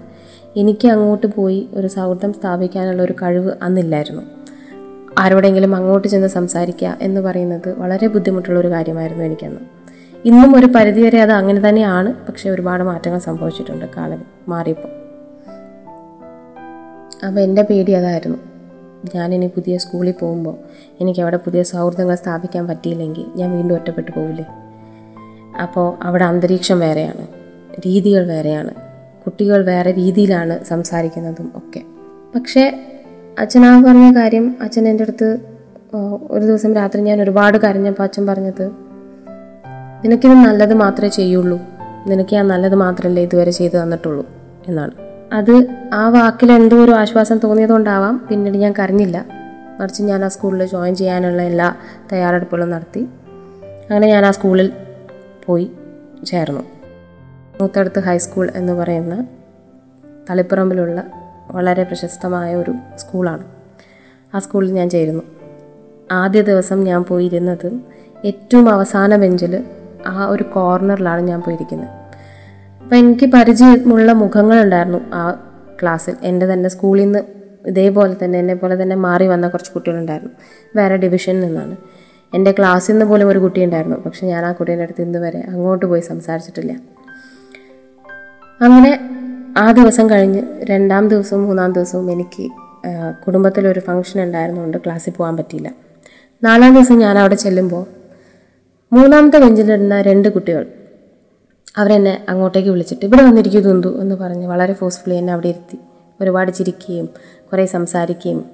എനിക്ക് 0.56 0.88
അങ്ങോട്ട് 0.88 1.28
പോയി 1.28 1.70
ഒരു 1.74 1.88
സൗഹൃദം 1.88 2.34
സ്ഥാപിക്കാനുള്ള 2.34 3.04
ഒരു 3.04 3.14
കഴിവ് 3.14 3.52
അന്നില്ലായിരുന്നു. 3.62 4.22
ആരോടെങ്കിലും 5.18 5.76
അങ്ങോട്ട് 5.76 6.08
ചെന്ന് 6.08 6.28
സംസാരിക്കുക 6.28 6.98
എന്ന് 7.02 7.22
പറയുന്നത് 7.22 7.80
വളരെ 7.80 8.08
ബുദ്ധിമുട്ടുള്ള 8.08 8.60
ഒരു 8.60 8.68
കാര്യമായിരുന്നു 8.68 9.24
എനിക്കന്ന്. 9.24 9.60
ഇന്നും 10.26 10.56
ഒരു 10.56 10.66
പരിധിവരെ 10.66 11.22
അത് 11.22 11.32
അങ്ങനെ 11.32 11.70
തന്നെയാണ് 11.70 12.14
പക്ഷേ 12.28 12.50
ഒരുപാട് 12.50 12.84
മാറ്റങ്ങൾ 12.84 13.20
സംഭവിച്ചിട്ടുണ്ട് 13.20 13.86
കാലം 13.98 14.24
മാറിയപ്പോൾ. 14.48 14.90
അപ്പോൾ 17.26 17.42
എന്റെ 17.42 17.62
പേടി 17.62 17.92
അതായിരുന്നു. 17.92 18.53
ഞാനിനി 19.16 19.48
പുതിയ 19.48 19.78
സ്കൂളിൽ 19.78 20.14
പോകുമ്പോൾ 20.22 20.56
എനിക്ക് 21.02 21.22
അവിടെ 21.22 21.38
പുതിയ 21.38 21.64
സൗഹൃദങ്ങൾ 21.64 22.16
സ്ഥാപിക്കാൻ 22.16 22.68
പറ്റിയില്ലെങ്കിൽ 22.68 23.26
ഞാൻ 23.36 23.52
വീണ്ടും 23.52 23.76
ഒറ്റപ്പെട്ടു 23.76 24.12
പോവില്ലേ? 24.12 24.46
അപ്പോൾ 25.62 25.88
അവിടെ 26.04 26.26
അന്തരീക്ഷം 26.26 26.80
വേറെയാണ് 26.80 27.28
രീതികൾ 27.80 28.28
വേറെയാണ് 28.28 28.74
കുട്ടികൾ 29.26 29.66
വേറെ 29.66 29.92
രീതിയിലാണ് 29.92 30.64
സംസാരിക്കുന്നതും 30.64 31.52
ഒക്കെ. 31.56 31.82
പക്ഷേ 32.36 32.64
അച്ഛനാ 33.40 33.84
പറഞ്ഞ 33.88 34.16
കാര്യം 34.16 34.56
അച്ഛൻ 34.62 34.88
എന്റെ 34.88 35.04
അടുത്ത് 35.04 35.30
ഒരു 36.32 36.46
ദിവസം 36.46 36.74
രാത്രി 36.76 37.02
ഞാൻ 37.02 37.22
ഒരുപാട് 37.22 37.58
കരഞ്ഞപ്പോൾ 37.58 38.04
അച്ഛൻ 38.04 38.28
പറഞ്ഞത് 38.28 38.66
നിനക്കിത് 40.06 40.32
നല്ലത് 40.32 40.74
മാത്രമേ 40.74 41.10
ചെയ്യുള്ളൂ. 41.10 41.60
നിനക്ക് 42.08 42.34
ഞാൻ 42.36 42.48
നല്ലത് 42.48 42.76
മാത്രമല്ലേ 42.76 43.24
ഇതുവരെ 43.24 43.52
ചെയ്തു 43.52 43.76
തന്നിട്ടുള്ളൂ 43.78 44.26
എന്നാണ്. 44.68 44.92
അത് 45.32 45.68
ആ 45.94 46.10
വാക്കിൽ 46.10 46.52
എന്തോ 46.52 46.84
ഒരു 46.84 46.92
ആശ്വാസം 46.92 47.38
തോന്നിയതുകൊണ്ടാവാം 47.38 48.28
പിന്നീട് 48.30 48.58
ഞാൻ 48.58 48.74
കരഞ്ഞില്ല. 48.80 49.26
മറിച്ച് 49.80 50.04
ഞാൻ 50.04 50.26
ആ 50.26 50.28
സ്കൂളിൽ 50.28 50.66
ജോയിൻ 50.66 50.96
ചെയ്യാനുള്ള 50.96 51.42
എല്ലാ 51.42 51.76
തയ്യാറെടുപ്പുകളും 52.12 52.70
നടത്തി. 52.70 53.00
അങ്ങനെ 53.64 54.08
ഞാൻ 54.08 54.26
ആ 54.26 54.32
സ്കൂളിൽ 54.32 54.72
പോയി 55.46 55.72
ചേർന്നു. 56.26 56.60
മൂത്തടുത്ത് 57.62 58.00
ഹൈസ്കൂൾ 58.00 58.52
എന്ന് 58.56 58.74
പറയുന്ന 58.74 59.26
തളിപ്പറമ്പിലുള്ള 60.30 61.04
വളരെ 61.52 61.84
പ്രശസ്തമായ 61.84 62.56
ഒരു 62.56 62.76
സ്കൂളാണ്. 62.96 63.44
ആ 64.36 64.40
സ്കൂളിൽ 64.40 64.74
ഞാൻ 64.74 64.90
ചേരുന്നു. 64.90 65.24
ആദ്യ 66.12 66.42
ദിവസം 66.42 66.84
ഞാൻ 66.84 67.04
പോയിരുന്നത് 67.04 67.80
ഏറ്റവും 68.26 68.70
അവസാന 68.70 69.16
ബെഞ്ചിൽ 69.16 69.64
ആ 70.08 70.26
ഒരു 70.26 70.44
കോർണറിലാണ് 70.44 71.22
ഞാൻ 71.22 71.42
പോയിരിക്കുന്നത്. 71.42 72.03
അപ്പം 72.94 73.06
എനിക്ക് 73.06 73.26
പരിചയമുള്ള 73.26 74.12
മുഖങ്ങളുണ്ടായിരുന്നു 74.12 75.00
ആ 75.14 75.22
ക്ലാസ്സിൽ. 75.82 76.16
എന്റെ 76.24 76.46
തന്നെ 76.46 76.70
സ്കൂളിൽ 76.70 77.04
നിന്ന് 77.04 77.20
ഇതേപോലെ 77.68 78.16
തന്നെ 78.24 78.40
എന്നെ 78.40 78.54
പോലെ 78.54 78.84
തന്നെ 78.84 78.96
മാറി 78.96 79.28
വന്ന 79.28 79.48
കുറച്ച് 79.48 79.72
കുട്ടികളുണ്ടായിരുന്നു. 79.72 80.34
വേറെ 80.76 80.98
ഡിവിഷനിൽ 80.98 81.42
നിന്നാണ്. 81.42 81.78
എന്റെ 82.34 82.52
ക്ലാസ്സിൽ 82.52 82.94
നിന്ന് 82.94 83.06
പോലും 83.06 83.28
ഒരു 83.28 83.40
കുട്ടി 83.40 83.64
ഉണ്ടായിരുന്നു. 83.64 83.98
പക്ഷെ 84.06 84.28
ഞാൻ 84.28 84.46
ആ 84.46 84.52
കുട്ടീന്റെ 84.52 84.84
അടുത്ത് 84.84 85.02
ഇന്ന് 85.02 85.20
വരെ 85.20 85.40
അങ്ങോട്ട് 85.40 85.86
പോയി 85.86 86.02
സംസാരിച്ചിട്ടില്ല. 86.02 86.74
അങ്ങനെ 88.62 88.92
ആ 89.58 89.72
ദിവസം 89.72 90.10
കഴിഞ്ഞ് 90.10 90.44
രണ്ടാം 90.64 91.08
ദിവസവും 91.08 91.44
മൂന്നാം 91.44 91.74
ദിവസവും 91.74 92.12
എനിക്ക് 92.12 92.50
കുടുംബത്തിലൊരു 93.28 93.80
ഫംഗ്ഷൻ 93.80 94.24
ഉണ്ടായിരുന്നുകൊണ്ട് 94.24 94.78
ക്ലാസ്സിൽ 94.78 95.12
പോകാൻ 95.12 95.38
പറ്റിയില്ല. 95.38 95.72
നാലാം 96.44 96.74
ദിവസം 96.76 97.00
ഞാൻ 97.00 97.18
അവിടെ 97.18 97.36
ചെല്ലുമ്പോൾ 97.36 97.86
മൂന്നാമത്തെ 98.94 99.38
ബെഞ്ചിലിരുന്ന 99.38 100.02
രണ്ട് 100.02 100.30
കുട്ടികൾ 100.30 100.66
അവരെന്നെ 101.78 102.26
അങ്ങോട്ടേക്ക് 102.30 102.70
വിളിച്ചിട്ട് 102.70 103.06
ഇവിടെ 103.06 103.24
വന്നിരിക്കൂ 103.24 103.60
തുന്തു 103.60 104.02
എന്ന് 104.02 104.16
പറഞ്ഞ് 104.16 104.48
വളരെ 104.48 104.74
ഫോഴ്സ്ഫുള്ളി 104.74 105.16
എന്നെ 105.16 105.34
അവിടെ 105.34 105.48
ഇരുത്തി. 105.48 105.78
ഒരുപാട് 106.22 106.52
ചിരിക്കുകയും 106.52 107.08
കുറേ 107.52 107.66
സംസാരിക്കുകയും 107.66 108.46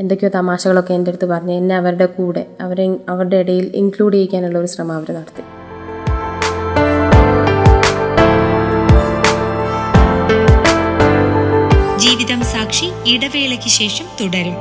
എന്തൊക്കെയോ 0.00 0.30
തമാശകളൊക്കെ 0.34 0.94
എന്റെ 0.94 1.10
അടുത്ത് 1.10 1.26
പറഞ്ഞ് 1.26 1.52
എന്നെ 1.52 1.76
അവരുടെ 1.76 2.06
കൂടെ 2.06 2.46
അവരെ 2.60 2.96
അവരുടെ 3.08 3.36
ഇടയിൽ 3.36 3.72
ഇൻക്ലൂഡ് 3.74 4.14
ചെയ്യിക്കാനുള്ള 4.14 4.58
ഒരു 4.58 4.66
ശ്രമം 4.66 4.96
അവർ 4.96 5.10
നടത്തി. 5.12 5.44
ജീവിതം 12.04 12.42
സാക്ഷി 12.42 12.90
ഇടവേളയ്ക്ക് 13.06 13.70
ശേഷം 13.80 14.06
തുടരും. 14.20 14.56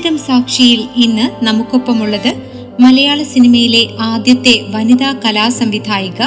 ജീവിതം 0.00 0.18
സാക്ഷിയിൽ 0.18 0.88
ഇന്ന് 0.96 1.44
നമുക്കൊപ്പമുള്ളത് 1.44 2.34
മലയാള 2.80 3.22
സിനിമയിലെ 3.22 3.96
ആദ്യത്തെ 4.00 4.66
വനിതാ 4.70 5.12
കലാസംവിധായിക 5.12 6.22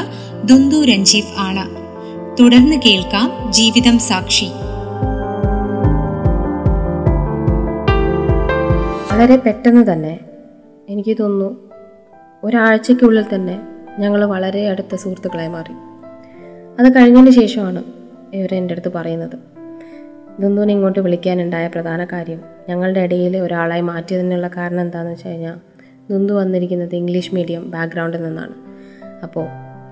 ദുന്ദു 0.46 0.86
രഞ്ജീവ് 0.86 1.40
ആണ്. 1.40 1.66
തുടർന്ന് 2.40 2.76
കേൾക്കാം 2.86 3.52
ജീവിതം 3.52 4.00
സാക്ഷി. 4.00 4.46
വളരെ 9.14 9.36
പെട്ടെന്ന് 9.36 9.94
തന്നെ 9.94 10.20
എനിക്ക് 10.90 11.18
തോന്നുന്നു 11.20 11.72
ഒരാഴ്ചയ്ക്കുള്ളിൽ 12.44 13.26
തന്നെ 13.36 13.60
ഞങ്ങൾ 14.00 14.26
വളരെ 14.26 14.70
അടുത്ത 14.70 14.96
സുഹൃത്തുക്കളായി 14.96 15.48
മാറി. 15.48 15.74
അത് 16.80 16.96
കഴിഞ്ഞതിന് 16.96 17.32
ശേഷമാണ് 17.32 17.84
ഇവരെ 18.34 18.58
എന്റെ 18.58 18.74
അടുത്ത് 18.74 18.92
പറയുന്നത്. 18.94 19.53
ദുന്ദുവിനെ 20.40 20.74
ഇങ്ങോട്ട് 20.74 21.00
വിളിക്കാനുണ്ടായ 21.00 21.68
പ്രധാന 21.68 22.06
കാര്യം 22.06 22.42
ഞങ്ങളുടെ 22.70 23.00
ഇടയിൽ 23.00 23.38
ഒരാളായി 23.38 23.82
മാറ്റിയതിനുള്ള 23.82 24.48
കാരണം 24.48 24.82
എന്താണെന്ന് 24.82 25.14
വെച്ച് 25.14 25.28
കഴിഞ്ഞാൽ 25.28 25.58
ദുന്ദു 26.10 26.34
വന്നിരിക്കുന്നത് 26.34 26.96
ഇംഗ്ലീഷ് 26.96 27.36
മീഡിയം 27.36 27.72
ബാക്ക്ഗ്രൗണ്ടിൽ 27.72 28.24
നിന്നാണ്. 28.24 28.54
അപ്പോൾ 29.24 29.48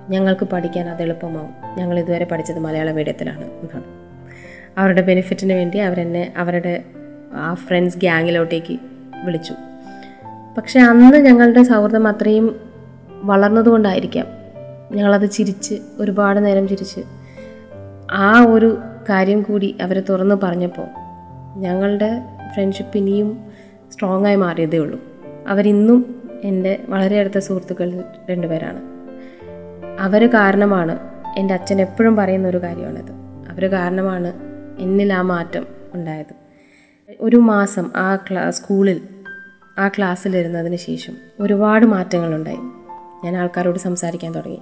ഞങ്ങൾക്ക് 0.09 0.45
പഠിക്കാൻ 0.45 0.89
അത് 0.89 1.01
എളുപ്പമാവും. 1.01 1.49
ഞങ്ങൾ 1.77 1.99
ഇതുവരെ 1.99 2.25
പഠിച്ചത് 2.25 2.59
മലയാള 2.59 2.91
മീഡിയത്തിലാണ്. 2.91 3.43
എന്നാണ് 3.43 3.83
അവരുടെ 4.77 5.01
ബെനിഫിറ്റിന് 5.01 5.53
വേണ്ടി 5.53 5.77
അവരെന്നെ 5.77 6.33
അവരുടെ 6.37 6.83
ആ 7.33 7.53
ഫ്രണ്ട്സ് 7.53 7.97
ഗ്യാങ്ങിലോട്ടേക്ക് 7.97 8.79
വിളിച്ചു. 9.25 9.53
പക്ഷേ 10.57 10.79
അന്ന് 10.79 11.17
ഞങ്ങളുടെ 11.17 11.63
സൗഹൃദം 11.63 12.07
അത്രയും 12.07 12.59
വളർന്നതുകൊണ്ടായിരിക്കാം 13.09 14.25
ഞങ്ങളത് 14.91 15.29
ചിരിച്ച് 15.29 15.75
ഒരുപാട് 15.99 16.45
നേരം 16.45 16.67
ചിരിച്ച് 16.67 17.20
ആ 18.13 18.45
ഒരു 18.49 18.77
കാര്യം 19.09 19.41
കൂടി 19.41 19.77
അവർ 19.81 20.03
തുറന്ന് 20.09 20.35
പറഞ്ഞപ്പോൾ 20.43 20.87
ഞങ്ങളുടെ 21.59 22.21
ഫ്രണ്ട്ഷിപ്പ് 22.53 22.97
ഇനിയും 22.97 23.51
സ്ട്രോങ് 23.91 24.25
ആയി 24.25 24.35
മാറിയതേ 24.35 24.77
ഉള്ളൂ. 24.77 25.01
അവരിന്നും 25.47 26.29
എന്റെ 26.43 26.83
വളരെ 26.89 27.19
അടുത്ത 27.19 27.37
സുഹൃത്തുക്കൾ 27.37 28.03
രണ്ടുപേരാണ്. 28.29 28.81
അവർ 29.99 30.27
കാരണമാണ് 30.27 30.99
എന്റെ 31.37 31.53
അച്ഛൻ 31.53 31.81
എപ്പോഴും 31.81 32.15
പറയുന്ന 32.15 32.47
ഒരു 32.47 32.57
കാര്യമാണിത്. 32.57 33.11
അവർ 33.51 33.65
കാരണമാണ് 33.65 34.33
എന്നിൽ 34.79 35.13
ആ 35.13 35.21
മാറ്റം 35.21 35.67
ഉണ്ടായത്. 35.93 36.33
ഒരു 37.21 37.35
മാസം 37.35 37.91
ആ 37.95 38.15
ക്ലാ 38.15 38.51
സ്കൂളിൽ 38.51 39.01
ആ 39.79 39.87
ക്ലാസ്സിലിരുന്നതിന് 39.87 40.75
ശേഷം 40.75 41.13
ഒരുപാട് 41.39 41.85
മാറ്റങ്ങളുണ്ടായി. 41.85 42.59
ഞാൻ 43.25 43.37
ആൾക്കാരോട് 43.37 43.79
സംസാരിക്കാൻ 43.79 44.31
തുടങ്ങി. 44.31 44.61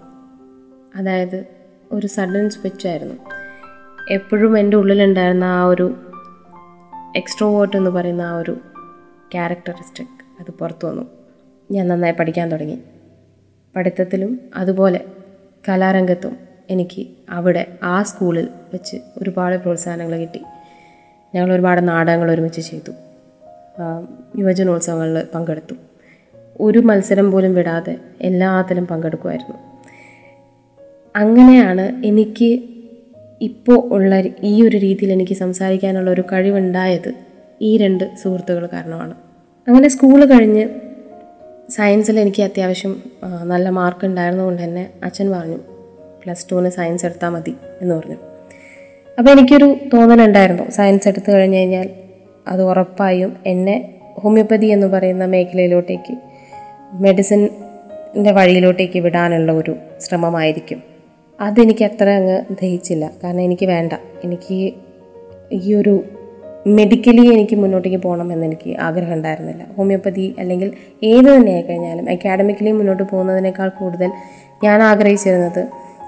അതായത് 0.96 1.46
ഒരു 1.92 2.08
സഡൻ 2.08 2.50
സ്വിച്ചായിരുന്നു 2.50 3.39
എപ്പോഴും 4.12 4.60
എന്റെ 4.60 4.78
ഉള്ളിലുണ്ടായിരുന്ന 4.78 5.44
ആ 5.44 5.64
ഒരു 5.66 5.96
എക്സ്ട്രോവേർട്ട് 7.16 7.78
എന്ന് 7.78 7.90
പറയുന്ന 7.92 8.22
ആ 8.22 8.38
ഒരു 8.38 8.58
ക്യാരക്ടറിസ്റ്റിക് 9.34 10.08
അത് 10.40 10.52
പുറത്തു 10.52 10.88
വന്നു. 10.88 11.04
ഞാൻ 11.72 11.88
നന്നായി 11.88 12.14
പഠിക്കാൻ 12.14 12.52
തുടങ്ങി. 12.52 12.80
പഠിത്തത്തിലും 13.76 14.40
അതുപോലെ 14.56 15.06
കലാരംഗത്തും 15.70 16.38
എനിക്ക് 16.70 17.08
അവിടെ 17.30 17.78
ആ 17.84 18.04
സ്കൂളിൽ 18.04 18.48
വെച്ച് 18.74 18.98
ഒരുപാട് 19.18 19.56
പ്രോത്സാഹനങ്ങൾ 19.56 20.18
കിട്ടി. 20.18 20.42
ഞങ്ങൾ 21.36 21.54
ഒരുപാട് 21.54 21.88
നാടകങ്ങൾ 21.88 22.32
ഒരുമിച്ച് 22.32 22.62
ചെയ്തു. 22.62 22.92
യുവജനോത്സവങ്ങളിൽ 24.38 25.24
പങ്കെടുത്തു. 25.36 25.76
ഒരു 26.60 26.80
മത്സരം 26.80 27.32
പോലും 27.32 27.56
വിടാതെ 27.56 27.98
എല്ലാത്തിലും 28.22 28.88
പങ്കെടുക്കുമായിരുന്നു. 28.88 29.58
അങ്ങനെയാണ് 31.16 32.06
എനിക്ക് 32.06 32.79
ഇപ്പോൾ 33.42 33.94
ഉള്ള 33.94 34.24
ഈ 34.44 34.68
ഒരു 34.68 34.78
രീതിയിൽ 34.78 35.12
എനിക്ക് 35.12 35.34
സംസാരിക്കാനുള്ള 35.34 36.12
ഒരു 36.12 36.24
കഴിവുണ്ടായത് 36.32 37.14
ഈ 37.62 37.78
രണ്ട് 37.78 38.04
സുഹൃത്തുക്കൾ 38.24 38.70
കാരണമാണ്. 38.74 39.14
അങ്ങനെ 39.68 39.88
സ്കൂൾ 39.88 40.26
കഴിഞ്ഞ് 40.26 40.70
സയൻസിൽ 41.70 42.20
എനിക്ക് 42.20 42.44
അത്യാവശ്യം 42.44 43.02
നല്ല 43.44 43.70
മാർക്ക് 43.70 44.06
ഉണ്ടായിരുന്നതുകൊണ്ട് 44.06 44.64
തന്നെ 44.64 44.90
അച്ഛൻ 45.04 45.32
പറഞ്ഞു 45.32 45.58
പ്ലസ് 46.24 46.46
ടുവിന് 46.52 46.70
സയൻസ് 46.70 47.06
എടുത്താൽ 47.06 47.30
മതി 47.30 47.56
എന്ന് 47.82 47.96
പറഞ്ഞു. 47.96 48.18
അപ്പോൾ 49.18 49.32
എനിക്കൊരു 49.32 49.76
തോന്നലുണ്ടായിരുന്നു 49.94 50.70
സയൻസ് 50.70 51.08
എടുത്തു 51.08 51.32
കഴിഞ്ഞ് 51.32 51.58
കഴിഞ്ഞാൽ 51.58 51.90
അത് 52.48 52.62
ഉറപ്പായും 52.64 53.38
എന്നെ 53.46 53.96
ഹോമിയോപ്പതി 54.20 54.66
എന്ന് 54.66 54.88
പറയുന്ന 54.88 55.26
മേഖലയിലോട്ടേക്ക് 55.26 56.18
മെഡിസിന്റെ 56.94 58.32
വഴിയിലോട്ടേക്ക് 58.32 59.00
വിടാനുള്ള 59.00 59.52
ഒരു 59.52 59.76
ശ്രമമായിരിക്കും. 60.02 60.89
അതെനിക്ക് 61.40 61.86
അത്ര 61.86 62.10
അങ്ങ് 62.10 62.42
ദഹിച്ചില്ല. 62.52 63.12
കാരണം 63.24 63.42
എനിക്ക് 63.42 63.66
വേണ്ട. 63.66 63.94
എനിക്ക് 64.24 64.74
ഈ 65.52 65.74
ഒരു 65.74 66.04
മെഡിക്കലി 66.68 67.28
എനിക്ക് 67.28 67.56
മുന്നോട്ടേക്ക് 67.56 67.98
പോകണം 67.98 68.34
എന്ന് 68.34 68.46
എനിക്ക് 68.46 68.78
ആഗ്രഹം 68.80 69.14
ഉണ്ടായിരുന്നില്ല. 69.14 69.66
ഹോമിയോപ്പതി 69.78 70.36
അല്ലെങ്കിൽ 70.40 70.72
ഏത് 71.04 71.36
തന്നെ 71.36 71.52
ആയിക്കഴിഞ്ഞാലും 71.52 72.10
അക്കാഡമിക്കലി 72.10 72.72
മുന്നോട്ട് 72.72 73.04
പോകുന്നതിനേക്കാൾ 73.04 73.70
കൂടുതൽ 73.70 74.12
ഞാൻ 74.64 74.84
ആഗ്രഹിച്ചിരുന്നത് 74.84 75.68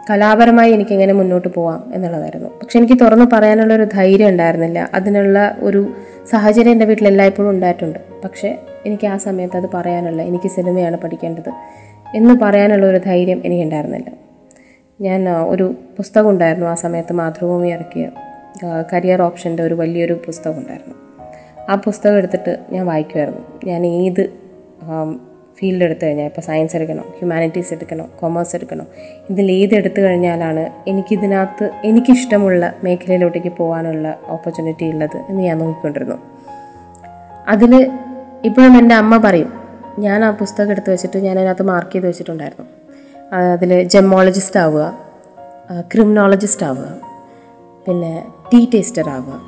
കലാപരമായി 0.09 0.71
എനിക്കെങ്ങനെ 0.71 1.13
മുന്നോട്ട് 1.13 1.47
പോവാം 1.47 1.91
എന്നുള്ളതായിരുന്നു. 1.93 2.49
പക്ഷെ 2.49 2.79
എനിക്ക് 2.79 2.99
തുറന്നു 3.01 3.25
പറയാനുള്ള 3.33 3.73
ഒരു 3.73 3.83
ധൈര്യം 3.83 4.27
ഉണ്ടായിരുന്നില്ല. 4.27 4.89
അതിനുള്ള 4.93 5.57
ഒരു 5.59 5.93
സാഹചര്യം 6.29 6.71
എന്റെ 6.71 6.85
വീട്ടിൽ 6.85 7.07
എല്ലായ്പ്പോഴും 7.07 7.49
ഉണ്ടായിട്ടുണ്ട്. 7.49 7.99
പക്ഷേ 8.23 8.57
എനിക്ക് 8.85 9.07
ആ 9.07 9.17
സമയത്ത് 9.17 9.57
അത് 9.57 9.69
പറയാനുള്ള 9.73 10.21
എനിക്ക് 10.21 10.49
സിനിമയാണ് 10.49 10.97
പഠിക്കേണ്ടത് 10.97 11.49
എന്ന് 12.15 12.33
പറയാനുള്ള 12.41 12.85
ഒരു 12.85 12.97
ധൈര്യം 12.97 13.41
എനിക്കുണ്ടായിരുന്നില്ല. 13.45 14.30
ഞാൻ 15.05 15.29
ഒരു 15.29 15.75
പുസ്തകം 15.97 16.29
ഉണ്ടായിരുന്നു 16.29 16.67
ആ 16.69 16.75
സമയത്ത് 16.75 17.13
മാതൃഭൂമി 17.13 17.67
ഇറക്കിയ 17.67 18.11
കരിയർ 18.93 19.21
ഓപ്ഷന്റെ 19.21 19.63
ഒരു 19.63 19.73
വലിയൊരു 19.73 20.15
പുസ്തകം 20.25 20.57
ഉണ്ടായിരുന്നു. 20.57 20.95
ആ 21.69 21.75
പുസ്തകം 21.75 22.17
എടുത്തിട്ട് 22.17 22.59
ഞാൻ 22.71 22.85
വായിക്കുമായിരുന്നു 22.85 23.41
ഞാൻ 23.65 23.85
ഏത് 23.85 24.23
ഫീൽഡ് 25.57 25.83
എടുത്തു 25.83 26.05
കഴിഞ്ഞാൽ 26.05 26.25
ഇപ്പോൾ 26.25 26.41
സയൻസ് 26.41 26.75
എടുക്കണോ 26.75 27.03
ഹ്യൂമാനിറ്റീസ് 27.17 27.73
എടുക്കണോ 27.73 28.09
കൊമേഴ്സ് 28.19 28.55
എടുക്കണോ 28.55 28.85
ഇതിൽ 29.29 29.51
ഏത് 29.51 29.75
എടുത്തു 29.75 30.01
കഴിഞ്ഞാലാണ് 30.01 30.69
എനിക്കിതിനകത്ത് 30.87 31.71
എനിക്കിഷ്ടമുള്ള 31.83 32.73
മേഖലയിലോട്ടേക്ക് 32.83 33.51
പോകാനുള്ള 33.57 34.17
ഓപ്പർച്യൂണിറ്റി 34.27 34.85
ഉള്ളത് 34.85 35.17
എന്ന് 35.29 35.43
ഞാൻ 35.43 35.57
നോക്കിക്കൊണ്ടിരുന്നു. 35.57 36.17
അതിൽ 37.47 37.73
ഇപ്പോഴും 38.43 38.77
എന്റെ 38.77 38.95
അമ്മ 38.95 39.17
പറയും 39.17 39.53
ഞാൻ 39.99 40.25
ആ 40.25 40.31
പുസ്തകം 40.31 40.71
എടുത്ത് 40.71 40.91
വെച്ചിട്ട് 40.91 41.17
ഞാൻ 41.17 41.39
അതിനകത്ത് 41.39 41.63
മാർക്ക് 41.63 41.91
ചെയ്ത് 41.91 42.07
വെച്ചിട്ടുണ്ടായിരുന്നു. 42.07 42.80
അതിൽ 43.33 43.83
ജെമോളജിസ്റ്റ് 43.83 44.59
ആവുക 44.59 44.97
ക്രിമിനോളജിസ്റ്റ് 45.81 46.65
ആവുക 46.65 47.01
പിന്നെ 47.87 48.27
ടീ 48.53 48.65
ടേസ്റ്റർ 48.73 49.09
ആവുക 49.09 49.41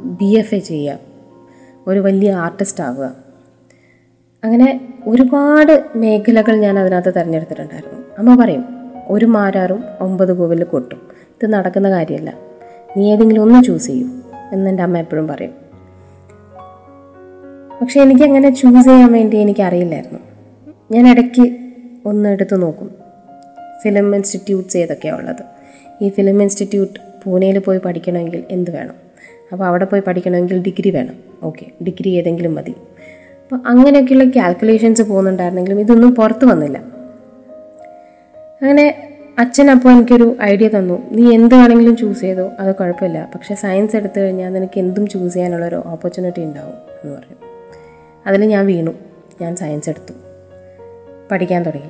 ബി 0.00 0.24
എഫ് 0.24 0.54
എ 0.54 0.58
ചെയ്യുക 0.58 0.98
ഒരു 1.86 1.98
വലിയ 1.98 2.32
ആർട്ടിസ്റ്റ് 2.32 2.84
ആവുക. 2.84 3.12
അങ്ങനെ 4.44 4.94
ഒരുപാട് 5.06 5.84
മേഖലകൾ 5.96 6.56
ഞാൻ 6.56 6.78
അതിനകത്ത് 6.78 7.14
തിരഞ്ഞെടുത്തിട്ടുണ്ടായിരുന്നു. 7.14 8.00
അമ്മ 8.18 8.44
പറയും 8.44 8.64
ഒരു 9.08 9.24
മാരാറും 9.24 9.84
ഒമ്പത് 10.00 10.38
കോവിൽ 10.38 10.64
കൊട്ടും. 10.64 11.00
ഇത് 11.10 11.52
നടക്കുന്ന 11.52 11.90
കാര്യമല്ല. 11.90 12.34
നീ 12.96 13.12
ഏതെങ്കിലും 13.12 13.42
ഒന്ന് 13.42 13.64
ചൂസ് 13.64 13.86
ചെയ്യൂ. 13.86 14.06
എന്ന് 14.52 14.70
എന്റെ 14.70 14.82
അമ്മ 14.82 14.98
എപ്പോഴും 14.98 15.28
പറയും. 15.28 15.54
പക്ഷേ 17.80 18.00
എനിക്ക് 18.00 18.22
അങ്ങനെ 18.22 18.50
ചൂസ് 18.50 18.88
ചെയ്യാൻ 18.88 19.12
വേണ്ടി 19.12 19.36
എനിക്കറിയില്ലായിരുന്നു. 19.36 20.20
ഞാൻ 20.90 21.10
ഇടയ്ക്ക് 21.10 21.65
ഒന്ന് 22.06 22.28
എടുത്തു 22.28 22.56
നോക്കും. 22.56 22.94
ഫിലിം 23.82 24.16
ഇൻസ്റ്റിറ്റ്യൂട്ട്സ് 24.16 24.76
ഏതൊക്കെയാണ് 24.76 25.18
ഉള്ളത്? 25.18 25.42
ഈ 26.00 26.08
ഫിലിം 26.08 26.42
ഇൻസ്റ്റിറ്റ്യൂട്ട് 26.42 27.00
പൂനെയിൽ 27.24 27.58
പോയി 27.58 27.78
പഠിക്കണമെങ്കിൽ 27.78 28.44
എന്ത് 28.50 28.70
വേണം? 28.70 28.94
അപ്പോൾ 29.52 29.64
അവിടെ 29.64 29.84
പോയി 29.84 30.02
പഠിക്കണമെങ്കിൽ 30.06 30.62
ഡിഗ്രി 30.62 30.90
വേണം. 30.90 31.14
ഓക്കെ 31.42 31.66
ഡിഗ്രി 31.84 32.08
ഏതെങ്കിലും 32.08 32.54
മതി. 32.54 32.70
അപ്പോൾ 32.70 33.62
അങ്ങനെയൊക്കെയുള്ള 33.66 34.24
കാൽക്കുലേഷൻസ് 34.24 35.02
പോകുന്നുണ്ടായിരുന്നെങ്കിലും 35.02 35.80
ഇതൊന്നും 35.80 36.14
പുറത്ത് 36.14 36.44
വന്നില്ല. 36.44 36.78
അങ്ങനെ 38.62 39.12
അച്ഛൻ 39.38 39.70
അപ്പോൾ 39.70 39.88
എനിക്കൊരു 39.88 40.36
ഐഡിയ 40.42 40.68
തന്നു. 40.68 41.10
നീ 41.10 41.34
എന്ത് 41.34 41.54
വേണമെങ്കിലും 41.54 41.96
ചൂസ് 41.96 42.20
ചെയ്തോ 42.20 42.50
അത് 42.58 42.74
കുഴപ്പമില്ല. 42.74 43.30
പക്ഷേ 43.34 43.54
സയൻസ് 43.54 43.96
എടുത്തു 43.96 44.20
കഴിഞ്ഞാൽ 44.20 44.52
നിനക്ക് 44.52 44.78
എന്തും 44.78 45.06
ചൂസ് 45.06 45.34
ചെയ്യാനുള്ളൊരു 45.34 45.82
ഓപ്പർച്യൂണിറ്റി 45.86 46.42
ഉണ്ടാവും 46.42 46.74
എന്ന് 47.04 47.16
പറഞ്ഞു. 47.16 47.36
അതിൽ 48.26 48.44
ഞാൻ 48.44 48.66
വീണു. 48.66 48.90
ഞാൻ 49.40 49.56
സയൻസ് 49.56 49.90
എടുത്തു. 49.90 50.12
പഠിക്കാൻ 51.30 51.62
തുടങ്ങി. 51.62 51.88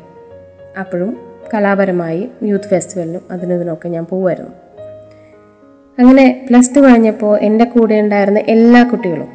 അപ്പോഴും 0.78 1.16
കലാപരമായി 1.54 2.28
യൂത്ത് 2.42 2.64
ഫെസ്റ്റിവലിനും 2.64 3.20
അതിനും 3.30 3.54
ഇതിനൊക്കെ 3.54 3.88
ഞാൻ 3.88 4.04
പോവായിരുന്നു 4.04 4.50
അങ്ങനെ 5.98 6.46
പ്ലസ് 6.50 6.76
ടു 6.76 6.80
കഴിഞ്ഞപ്പോൾ 6.80 7.38
എന്റെ 7.38 7.64
കൂടെ 7.64 7.94
ഉണ്ടായിരുന്ന 7.94 8.38
എല്ലാ 8.38 8.82
കുട്ടികളും 8.82 9.28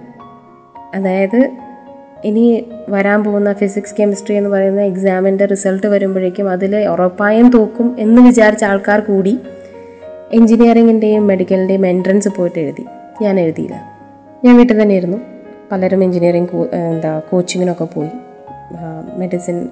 അതായത് 0.95 1.51
ഇനി 2.25 2.71
വരാൻ 2.89 3.23
പോകുന്ന 3.23 3.53
ഫിസിക്സ് 3.53 3.95
കെമിസ്ട്രി 3.99 4.35
എന്ന് 4.35 4.49
പറയുന്ന 4.49 4.81
എക്സാമിന്റെ 4.81 5.45
റിസൾട്ട് 5.45 5.87
വരുമ്പോഴേക്കും 5.87 6.49
അതിൽ 6.49 6.87
ഉറപ്പായും 6.87 7.51
തോക്കും 7.51 7.95
എന്ന് 7.99 8.21
വിചാരിച്ച 8.21 8.63
ആൾക്കാർ 8.63 8.99
കൂടി 8.99 9.39
എൻജിനീയറിങ്ങിന്റെയും 10.33 11.27
മെഡിക്കലിന്റെയും 11.27 11.87
എൻട്രൻസ് 11.87 12.29
പോയിട്ട് 12.29 12.59
എഴുതി. 12.59 12.85
ഞാൻ 13.21 13.39
എഴുതിയില്ല. 13.39 13.99
ഞാൻ 14.45 14.57
വീട്ടിൽ 14.57 14.81
തന്നെ 14.81 14.95
ഇരുന്നു 14.95 15.17
പലരും 15.71 16.03
എൻജിനീയറിങ് 16.03 16.47
എന്താ 16.73 17.21
കോച്ചിങ്ങിനൊക്കെ 17.31 17.83
പോയി. 17.83 18.09
മെഡിസിൻ 19.17 19.69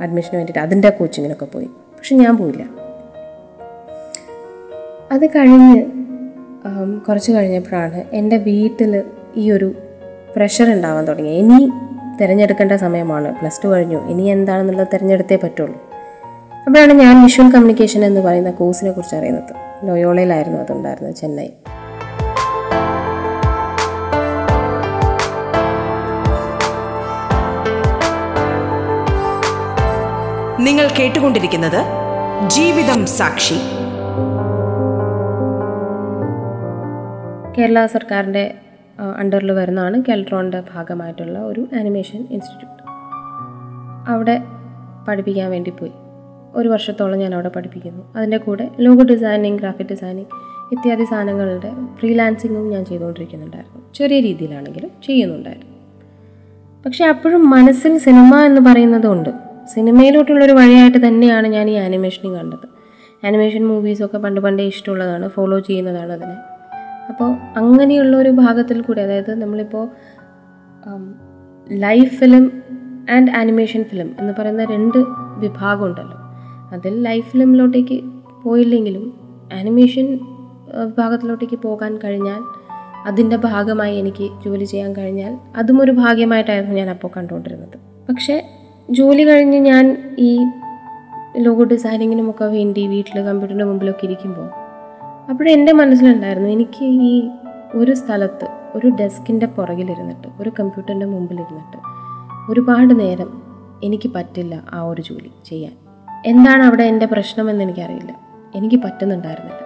അഡ്മിഷന് 0.00 0.36
വേണ്ടിയിട്ട് 0.36 0.58
അതിന്റെ 0.58 0.90
കോച്ചിങ്ങിനൊക്കെ 0.90 1.44
പോയി. 1.44 1.64
പക്ഷെ 1.64 2.16
ഞാൻ 2.16 2.36
പോയില്ല. 2.36 2.64
അത് 5.12 5.26
കഴിഞ്ഞ് 5.26 5.86
കുറച്ച് 7.08 7.32
കഴിഞ്ഞപ്പോഴാണ് 7.32 8.04
എന്റെ 8.12 8.36
വീട്ടിൽ 8.36 9.02
ഈ 9.36 9.50
ഒരു 9.50 9.74
പ്രഷർ 10.36 10.72
ഉണ്ടാവാൻ 10.72 11.04
തുടങ്ങി. 11.04 11.30
ഇനി 11.30 11.70
തിരഞ്ഞെടുക്കേണ്ട 12.20 12.72
സമയമാണ്. 12.72 13.34
പ്ലസ് 13.40 13.64
ടു 13.64 13.68
കഴിഞ്ഞു. 13.68 14.08
ഇനി 14.08 14.22
എന്താണെന്നുള്ളത് 14.22 14.88
തിരഞ്ഞെടുത്തേ 14.94 15.38
പറ്റുള്ളൂ. 15.42 15.76
അപ്പോഴാണ് 16.66 16.92
ഞാൻ 16.92 17.22
വിഷ്വൽ 17.22 17.44
കമ്മ്യൂണിക്കേഷൻ 17.44 18.04
എന്ന് 18.04 18.20
പറയുന്ന 18.20 18.50
കോഴ്സിനെ 18.50 18.90
കുറിച്ച് 18.90 19.16
അറിയുന്നത്. 19.16 19.54
ലോയോളയിലായിരുന്നു 19.84 20.58
അതുണ്ടായിരുന്നത് 20.58 21.14
ചെന്നൈ. 21.14 21.48
നിങ്ങൾ 30.64 30.88
കേട്ടുകൊണ്ടിരിക്കുന്നത് 30.98 31.84
ജീവിതം 32.48 33.06
സാക്ഷി. 33.06 33.54
കേരള 37.58 37.86
സർക്കാരിന്റെ 37.86 38.54
അണ്ടറിൽ 39.16 39.52
വരുന്നതാണ് 39.52 40.02
കെൽട്രോണിന്റെ 40.08 40.62
ഭാഗമായിട്ടുള്ള 40.74 41.38
ഒരു 41.38 41.68
ആനിമേഷൻ 41.80 42.26
ഇൻസ്റ്റിറ്റ്യൂട്ട്. 42.30 42.82
അവിടെ 44.10 44.42
പഠിപ്പിക്കാൻ 45.08 45.50
വേണ്ടി 45.50 45.70
പോയി. 45.70 45.92
ഒരു 46.54 46.68
വർഷത്തോളം 46.68 47.18
ഞാൻ 47.18 47.34
അവിടെ 47.34 47.48
പഠിപ്പിക്കുന്നു. 47.48 48.16
അതിന്റെ 48.16 48.36
കൂടെ 48.36 48.70
ലോഗോ 48.80 49.02
ഡിസൈനിങ് 49.02 49.58
ഗ്രാഫിക് 49.58 49.86
ഡിസൈനിങ് 49.86 50.26
ഇത്യാദി 50.72 51.04
സാധനങ്ങളുടെ 51.04 51.72
ഫ്രീലാൻസിങ്ങും 51.94 52.70
ഞാൻ 52.70 52.84
ചെയ്തുകൊണ്ടിരിക്കുന്നുണ്ടായിരുന്നു. 52.84 53.94
ചെറിയ 53.94 54.20
രീതിയിലാണെങ്കിലും 54.20 54.90
ചെയ്യുന്നുണ്ടായിരുന്നു. 55.06 55.76
പക്ഷേ 56.86 57.06
അപ്പോഴും 57.06 57.50
മനസ്സിൽ 57.50 57.98
സിനിമ 57.98 58.40
എന്ന് 58.40 58.60
പറയുന്നതുണ്ട് 58.60 59.49
സിനിമയിലോട്ടുള്ളൊരു 59.74 60.52
വഴിയായിട്ട് 60.52 61.06
തന്നെയാണ് 61.06 61.48
ഞാൻ 61.48 61.70
ഈ 61.70 61.72
ആനിമേഷനും 61.72 62.34
കണ്ടത്. 62.34 62.66
ആനിമേഷൻ 63.26 63.68
മൂവീസൊക്കെ 63.68 64.18
പണ്ട് 64.18 64.40
പണ്ടേ 64.40 64.64
ഇഷ്ടമുള്ളതാണ് 64.64 65.28
ഫോളോ 65.28 65.58
ചെയ്യുന്നതാണ് 65.58 66.12
അതിനെ. 66.12 66.36
അപ്പോൾ 67.08 67.30
അങ്ങനെയുള്ള 67.56 68.16
ഒരു 68.16 68.28
ഭാഗത്തിൽ 68.28 68.80
കൂടി 68.80 69.00
അതായത് 69.00 69.42
നമ്മളിപ്പോൾ 69.42 69.88
live 71.72 72.06
film 72.06 72.52
and 73.10 73.30
animation 73.30 73.84
film 73.84 74.16
എന്ന് 74.18 74.34
പറയുന്ന 74.38 74.64
രണ്ട് 74.64 74.98
വിഭാഗമുണ്ടല്ലോ. 75.38 76.16
അതിൽ 76.72 77.02
ലൈവ് 77.02 77.22
ഫിലിമിലോട്ടേക്ക് 77.22 78.04
പോയില്ലെങ്കിലും 78.42 79.04
ആനിമേഷൻ 79.52 80.18
വിഭാഗത്തിലോട്ടേക്ക് 80.84 81.58
പോകാൻ 81.58 81.98
കഴിഞ്ഞാൽ 82.04 82.42
അതിന്റെ 83.06 83.36
ഭാഗമായി 83.36 83.96
എനിക്ക് 83.96 84.28
ജോലി 84.44 84.64
ചെയ്യാൻ 84.64 84.96
കഴിഞ്ഞാൽ 84.96 85.38
അതും 85.56 85.82
ഒരു 85.82 85.92
ഭാഗ്യമായിട്ടായിരുന്നു 85.92 86.74
ഞാൻ 86.74 86.90
അപ്പോൾ 86.90 87.10
കണ്ടുകൊണ്ടിരുന്നത്. 87.16 87.76
പക്ഷേ 88.08 88.36
ജോലി 88.90 89.22
കഴിഞ്ഞ് 89.22 89.58
ഞാൻ 89.58 90.14
ഈ 90.18 90.46
ലോഗോ 91.38 91.64
ഡിസൈനിങ്ങിനുമൊക്കെ 91.64 92.44
വേണ്ടി 92.44 92.86
വീട്ടിൽ 92.86 93.20
കമ്പ്യൂട്ടറിന്റെ 93.22 93.64
മുമ്പിലൊക്കെ 93.64 94.04
ഇരിക്കുമ്പോൾ 94.04 94.50
അപ്പോഴും 95.30 95.50
എന്റെ 95.50 95.72
മനസ്സിലുണ്ടായിരുന്നു 95.72 96.48
എനിക്ക് 96.48 96.84
ഈ 96.84 97.30
ഒരു 97.74 97.94
സ്ഥലത്ത് 97.94 98.48
ഒരു 98.74 98.88
ഡെസ്കിന്റെ 98.88 99.46
പുറകിലിരുന്നിട്ട് 99.46 100.28
ഒരു 100.40 100.52
കമ്പ്യൂട്ടറിന്റെ 100.60 101.06
മുമ്പിലിരുന്നിട്ട് 101.06 101.76
ഒരുപാട് 102.52 103.00
നേരം 103.00 103.42
എനിക്ക് 103.84 104.10
പറ്റില്ല 104.14 104.62
ആ 104.72 104.82
ഒരു 104.82 105.02
ജോലി 105.02 105.30
ചെയ്യാൻ. 105.44 105.72
എന്താണ് 106.26 106.62
അവിടെ 106.62 106.82
എന്റെ 106.82 107.06
പ്രശ്നമെന്ന് 107.06 107.64
എനിക്കറിയില്ല. 107.64 108.16
എനിക്ക് 108.54 108.76
പറ്റുന്നുണ്ടായിരുന്നില്ല. 108.76 109.60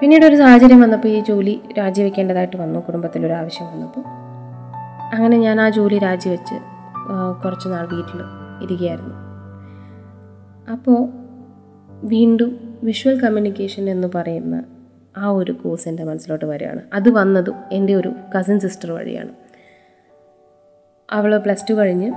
പിന്നീട് 0.00 0.24
ഒരു 0.26 0.36
സാഹചര്യം 0.36 0.80
വന്നപ്പോൾ 0.80 1.08
ഈ 1.08 1.20
ജോലി 1.20 1.60
രാജിവെക്കേണ്ടതായിട്ട് 1.78 2.56
വന്നു 2.56 2.80
കുടുംബത്തിലൊരു 2.80 3.32
ആവശ്യം 3.32 3.66
വന്നപ്പോൾ 3.66 4.00
അങ്ങനെ 5.14 5.36
ഞാൻ 5.36 5.60
ആ 5.60 5.68
ജോലി 5.68 5.98
രാജിവെച്ച് 5.98 6.69
കുറച്ച് 7.44 7.68
നാൾ 7.68 7.86
വീട്ടിൽ 7.86 8.20
ഇരിക്കുകയായിരുന്നു. 8.62 9.14
അപ്പോൾ 10.72 11.08
വീണ്ടും 11.88 12.78
വിഷ്വൽ 12.82 13.20
കമ്മ്യൂണിക്കേഷൻ 13.20 13.90
എന്ന് 13.90 14.08
പറയുന്ന 14.14 14.64
ആ 15.16 15.26
ഒരു 15.26 15.52
കോഴ്സ് 15.52 15.88
എന്റെ 15.88 16.04
മനസ്സിലോട്ട് 16.04 16.44
വരികയാണ്. 16.44 16.80
അത് 16.92 17.10
വന്നതും 17.10 17.54
എന്റെ 17.72 17.94
ഒരു 17.94 18.12
കസിൻ 18.38 18.60
സിസ്റ്റർ 18.60 18.92
വഴിയാണ്. 18.92 19.28
അവൾ 21.12 21.36
പ്ലസ് 21.36 21.64
ടു 21.70 21.74
കഴിഞ്ഞ് 21.74 22.12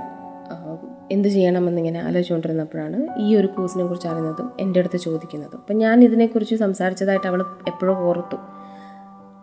എന്ത് 1.10 1.28
ചെയ്യണമെന്നിങ്ങനെ 1.28 2.00
ആലോചിച്ചുകൊണ്ടിരുന്നപ്പോഴാണ് 2.00 3.08
ഈ 3.18 3.36
ഒരു 3.36 3.46
കോഴ്സിനെ 3.46 3.84
കുറിച്ച് 3.84 4.08
അറിയുന്നതും 4.08 4.50
എന്റെ 4.60 4.80
അടുത്ത് 4.80 4.96
ചോദിക്കുന്നതും. 4.96 5.58
അപ്പം 5.58 5.76
ഞാൻ 5.76 6.04
ഇതിനെക്കുറിച്ച് 6.04 6.54
സംസാരിച്ചതായിട്ട് 6.54 7.26
അവൾ 7.26 7.42
എപ്പോഴും 7.42 7.98
ഓർത്തു. 7.98 8.36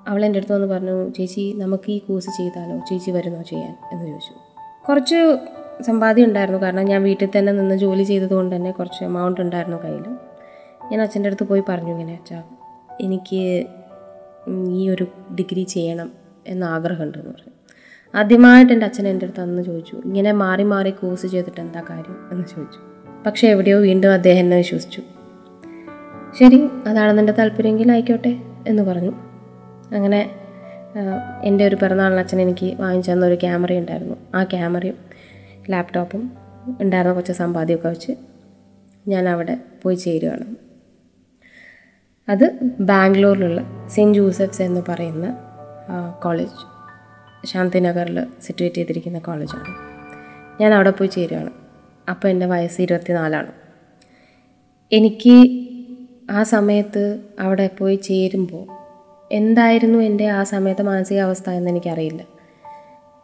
അവൾ 0.07 0.25
എന്റെ 0.25 0.39
അടുത്ത് 0.39 0.53
വന്ന് 0.53 0.67
പറഞ്ഞു 0.67 1.09
ചേച്ചി 1.09 1.53
നമുക്ക് 1.57 1.91
ഈ 1.91 1.99
കോഴ്സ് 1.99 2.29
ചെയ്താലോ? 2.37 2.79
ചേച്ചി 2.89 3.11
വരുന്നോ 3.11 3.41
ചെയ്യാൻ? 3.41 3.77
എന്ന് 3.91 4.07
ചോദിച്ചു. 4.07 4.50
കുറച്ച് 4.89 5.37
സമ്പാദ്യം 5.81 6.25
ഉണ്ടായിരുന്നു. 6.25 6.61
കാരണം 6.61 6.83
ഞാൻ 6.83 7.03
വീട്ടിൽ 7.03 7.29
തന്നെ 7.37 7.53
നിന്ന് 7.53 7.75
ജോലി 7.75 8.03
ചെയ്തതുകൊണ്ട് 8.03 8.55
തന്നെ 8.55 8.71
കുറച്ച് 8.71 9.03
എമൗണ്ട് 9.03 9.41
ഉണ്ടായിരുന്നു 9.41 9.83
കയ്യിൽ 9.83 10.03
ഞാൻ 10.91 11.01
അച്ഛന്റെ 11.01 11.27
അടുത്ത് 11.27 11.47
പോയി 11.47 11.63
പറഞ്ഞു 11.69 11.91
ഇങ്ങനെ 11.91 12.13
അച്ഛാ 12.13 12.43
എനിക്ക് 13.01 13.65
ഈ 14.69 14.89
ഒരു 14.89 15.07
ഡിഗ്രി 15.39 15.63
ചെയ്യണം 15.63 16.11
എന്ന 16.47 16.63
ആഗ്രഹമുണ്ടെന്ന് 16.63 17.31
പറഞ്ഞു. 17.31 17.53
ആദ്യമായിട്ട് 18.15 18.73
എന്റെ 18.73 18.85
അച്ഛൻ 18.85 19.07
എന്റെ 19.07 19.25
അടുത്ത് 19.25 19.41
അന്ന് 19.41 19.63
ചോദിച്ചു 19.63 20.01
ഇങ്ങനെ 20.05 20.31
മാറി 20.31 20.63
മാറി 20.63 20.89
കോഴ്സ് 20.89 21.27
ചെയ്തിട്ട് 21.27 21.61
എന്താ 21.61 21.83
കാര്യം? 21.89 22.15
എന്ന് 22.31 22.47
ചോദിച്ചു. 22.47 22.79
പക്ഷേ 23.25 23.47
എവിടെയോ 23.47 23.79
വീണ്ടും 23.79 24.13
അദ്ദേഹം 24.13 24.39
എന്നെ 24.39 24.57
വിശ്വസിച്ചു. 24.57 25.01
ശരി 26.39 26.69
അതാണ് 26.87 27.17
നിന്റെ 27.17 27.33
താല്പര്യമെങ്കിൽ 27.33 27.91
ആയിക്കോട്ടെ 27.91 28.37
എന്ന് 28.67 28.83
പറഞ്ഞു. 28.83 29.11
അങ്ങനെ 29.93 30.40
എന്റെ 31.45 31.67
ഒരു 31.67 31.75
പിറന്നാളിന് 31.75 32.19
അച്ഛൻ 32.19 32.41
എനിക്ക് 32.41 32.75
വാങ്ങിച്ചു 32.79 33.11
ഒരു 33.11 33.35
ക്യാമറ 33.35 33.73
ഉണ്ടായിരുന്നു. 33.73 34.17
ആ 34.35 34.43
ക്യാമറയും 34.43 34.97
ലാപ്ടോപ്പും 35.69 36.23
ഉണ്ടായിരുന്ന 36.81 37.13
കുറച്ച് 37.13 37.31
സമ്പാദ്യമൊക്കെ 37.31 37.87
വെച്ച് 37.87 38.13
ഞാൻ 39.07 39.29
അവിടെ 39.29 39.57
പോയി 39.83 39.95
ചേരുകയാണ് 39.95 40.45
അത് 42.29 42.59
ബാംഗ്ലൂരിലുള്ള 42.79 43.61
സെന്റ് 43.87 44.17
ജോസഫ്സ് 44.17 44.61
എന്ന് 44.61 44.81
പറയുന്ന 44.89 45.27
കോളേജ് 46.23 46.59
ശാന്തിനഗറിൽ 47.47 48.27
സിറ്റുവേറ്റ് 48.41 48.75
ചെയ്തിരിക്കുന്ന 48.75 49.19
കോളേജാണ്. 49.19 49.71
ഞാൻ 50.61 50.73
അവിടെ 50.73 50.89
പോയി 50.89 51.09
ചേരുകയാണ് 51.09 51.51
അപ്പോൾ 52.09 52.27
എന്റെ 52.27 52.45
വയസ്സ് 52.45 52.81
ഇരുപത്തിനാലാണ്. 52.81 53.51
എനിക്ക് 54.91 55.35
ആ 56.31 56.43
സമയത്ത് 56.43 57.19
അവിടെ 57.39 57.69
പോയി 57.79 57.95
ചേരുമ്പോൾ 57.95 58.80
എന്തായിരുന്നു 59.31 59.99
എന്റെ 59.99 60.27
ആ 60.27 60.43
സമയത്തെ 60.43 60.83
മാനസികാവസ്ഥ 60.83 61.49
എന്ന് 61.49 61.69
എനിക്കറിയില്ല 61.69 62.23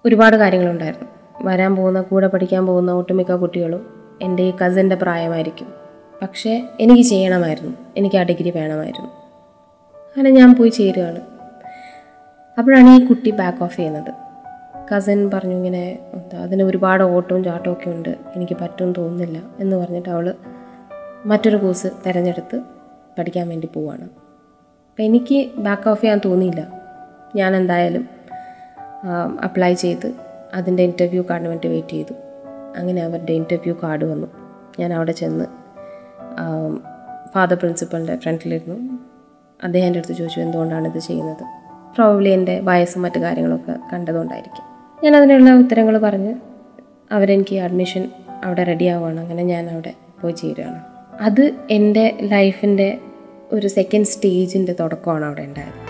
ഒരുപാട് 0.05 0.35
കാര്യങ്ങളുണ്ടായിരുന്നു. 0.35 1.07
വരാൻ 1.41 1.75
പോകുന്ന 1.75 2.01
കൂടെ 2.01 2.27
പഠിക്കാൻ 2.27 2.65
പോകുന്ന 2.65 2.91
ഒട്ടുമിക്ക 2.91 3.31
കുട്ടികളും 3.31 3.81
എന്റെ 4.21 4.43
ഈ 4.43 4.53
കസിന്റെ 4.65 4.95
പ്രായമായിരിക്കും. 4.95 5.67
പക്ഷേ 6.21 6.69
എനിക്ക് 6.79 7.01
ചെയ്യണമായിരുന്നു. 7.01 7.77
എനിക്ക് 7.97 8.15
ആ 8.15 8.23
ഡിഗ്രി 8.23 8.49
വേണമായിരുന്നു. 8.49 9.09
അങ്ങനെ 9.95 10.29
ഞാൻ 10.29 10.55
പോയി 10.55 10.69
ചേരുകയാണ് 10.69 11.21
അപ്പോഴാണ് 12.57 12.89
ഈ 12.89 13.05
കുട്ടി 13.05 13.31
ബാക്ക് 13.31 13.63
ഓഫ് 13.63 13.75
ചെയ്യുന്നത്. 13.75 14.13
കസിൻ 14.95 15.31
പറഞ്ഞു 15.33 15.55
ഇങ്ങനെ 15.55 15.99
എന്താ 16.13 16.43
അതിന് 16.43 16.63
ഒരുപാട് 16.63 17.03
ഓട്ടവും 17.03 17.43
ചാട്ടവും 17.43 17.73
ഒക്കെ 17.73 17.89
ഉണ്ട്. 17.89 18.15
എനിക്ക് 18.35 18.57
പറ്റും 18.61 18.93
തോന്നുന്നില്ല 18.93 19.41
എന്ന് 19.59 19.75
പറഞ്ഞിട്ട് 19.75 20.09
അവൾ 20.09 20.35
മറ്റൊരു 21.25 21.57
കോഴ്സ് 21.57 21.87
തിരഞ്ഞെടുത്ത് 22.07 22.61
പഠിക്കാൻ 23.19 23.49
വേണ്ടി 23.49 23.69
പോവാണ്. 23.73 24.26
അപ്പം 24.97 25.05
എനിക്ക് 25.05 25.39
ബാക്ക് 25.57 25.89
ഓഫ് 25.89 26.01
ചെയ്യാൻ 26.01 26.19
തോന്നിയില്ല. 26.25 26.61
ഞാൻ 27.35 27.55
എന്തായാലും 27.55 28.03
അപ്ലൈ 29.43 29.73
ചെയ്ത് 29.73 30.07
അതിന്റെ 30.53 30.83
ഇന്റർവ്യൂ 30.83 31.23
കാർഡിന് 31.29 31.49
വേണ്ടി 31.49 31.67
വെയിറ്റ് 31.67 31.89
ചെയ്തു. 31.89 32.13
അങ്ങനെ 32.77 33.03
അവരുടെ 33.03 33.33
ഇന്റർവ്യൂ 33.33 33.75
കാർഡ് 33.83 34.05
വന്നു. 34.05 34.27
ഞാൻ 34.79 34.93
അവിടെ 34.93 35.11
ചെന്ന് 35.11 35.45
ഫാദർ 37.33 37.55
പ്രിൻസിപ്പളിന്റെ 37.55 38.15
ഫ്രണ്ടിലിരുന്നു 38.15 38.77
അദ്ദേഹം 39.63 39.87
എന്റെ 39.87 39.99
അടുത്ത് 39.99 40.13
ചോദിച്ചു 40.13 40.39
എന്തുകൊണ്ടാണ് 40.39 40.87
ഇത് 40.87 40.99
ചെയ്യുന്നത്? 40.99 41.43
പ്രോബ്ലി 41.95 42.29
എന്റെ 42.29 42.59
വയസ്സും 42.59 43.01
മറ്റു 43.01 43.19
കാര്യങ്ങളൊക്കെ 43.19 43.75
കണ്ടതുകൊണ്ടായിരിക്കും. 43.93 44.65
ഞാൻ 45.03 45.15
അതിനുള്ള 45.15 45.53
ഉത്തരങ്ങൾ 45.63 45.97
പറഞ്ഞ് 45.97 46.35
അവരെനിക്ക് 47.11 47.55
അഡ്മിഷൻ 47.55 48.09
അവിടെ 48.43 48.63
റെഡി 48.63 48.85
ആവുകയാണ്. 48.85 49.19
അങ്ങനെ 49.19 49.43
ഞാൻ 49.43 49.69
അവിടെ 49.69 49.93
പോയി 50.21 50.33
ചേരുകയാണ്. 50.33 50.81
അത് 51.21 51.53
എന്റെ 51.69 52.17
ലൈഫിന്റെ 52.21 52.89
ഒരു 53.51 53.67
സെക്കൻഡ് 53.67 54.05
സ്റ്റേജിന്റെ 54.05 54.73
തുടക്കമാണ് 54.79 55.25
അവിടെ 55.25 55.41
ഉണ്ടായത്. 55.41 55.87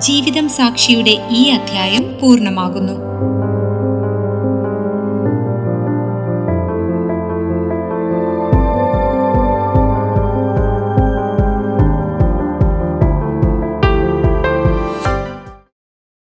ജീവിതം 0.00 0.48
സാക്ഷിയുടെ 0.48 1.28
ഈ 1.30 1.48
അധ്യായം 1.48 2.18
പൂർണമാകുന്നു. 2.22 3.13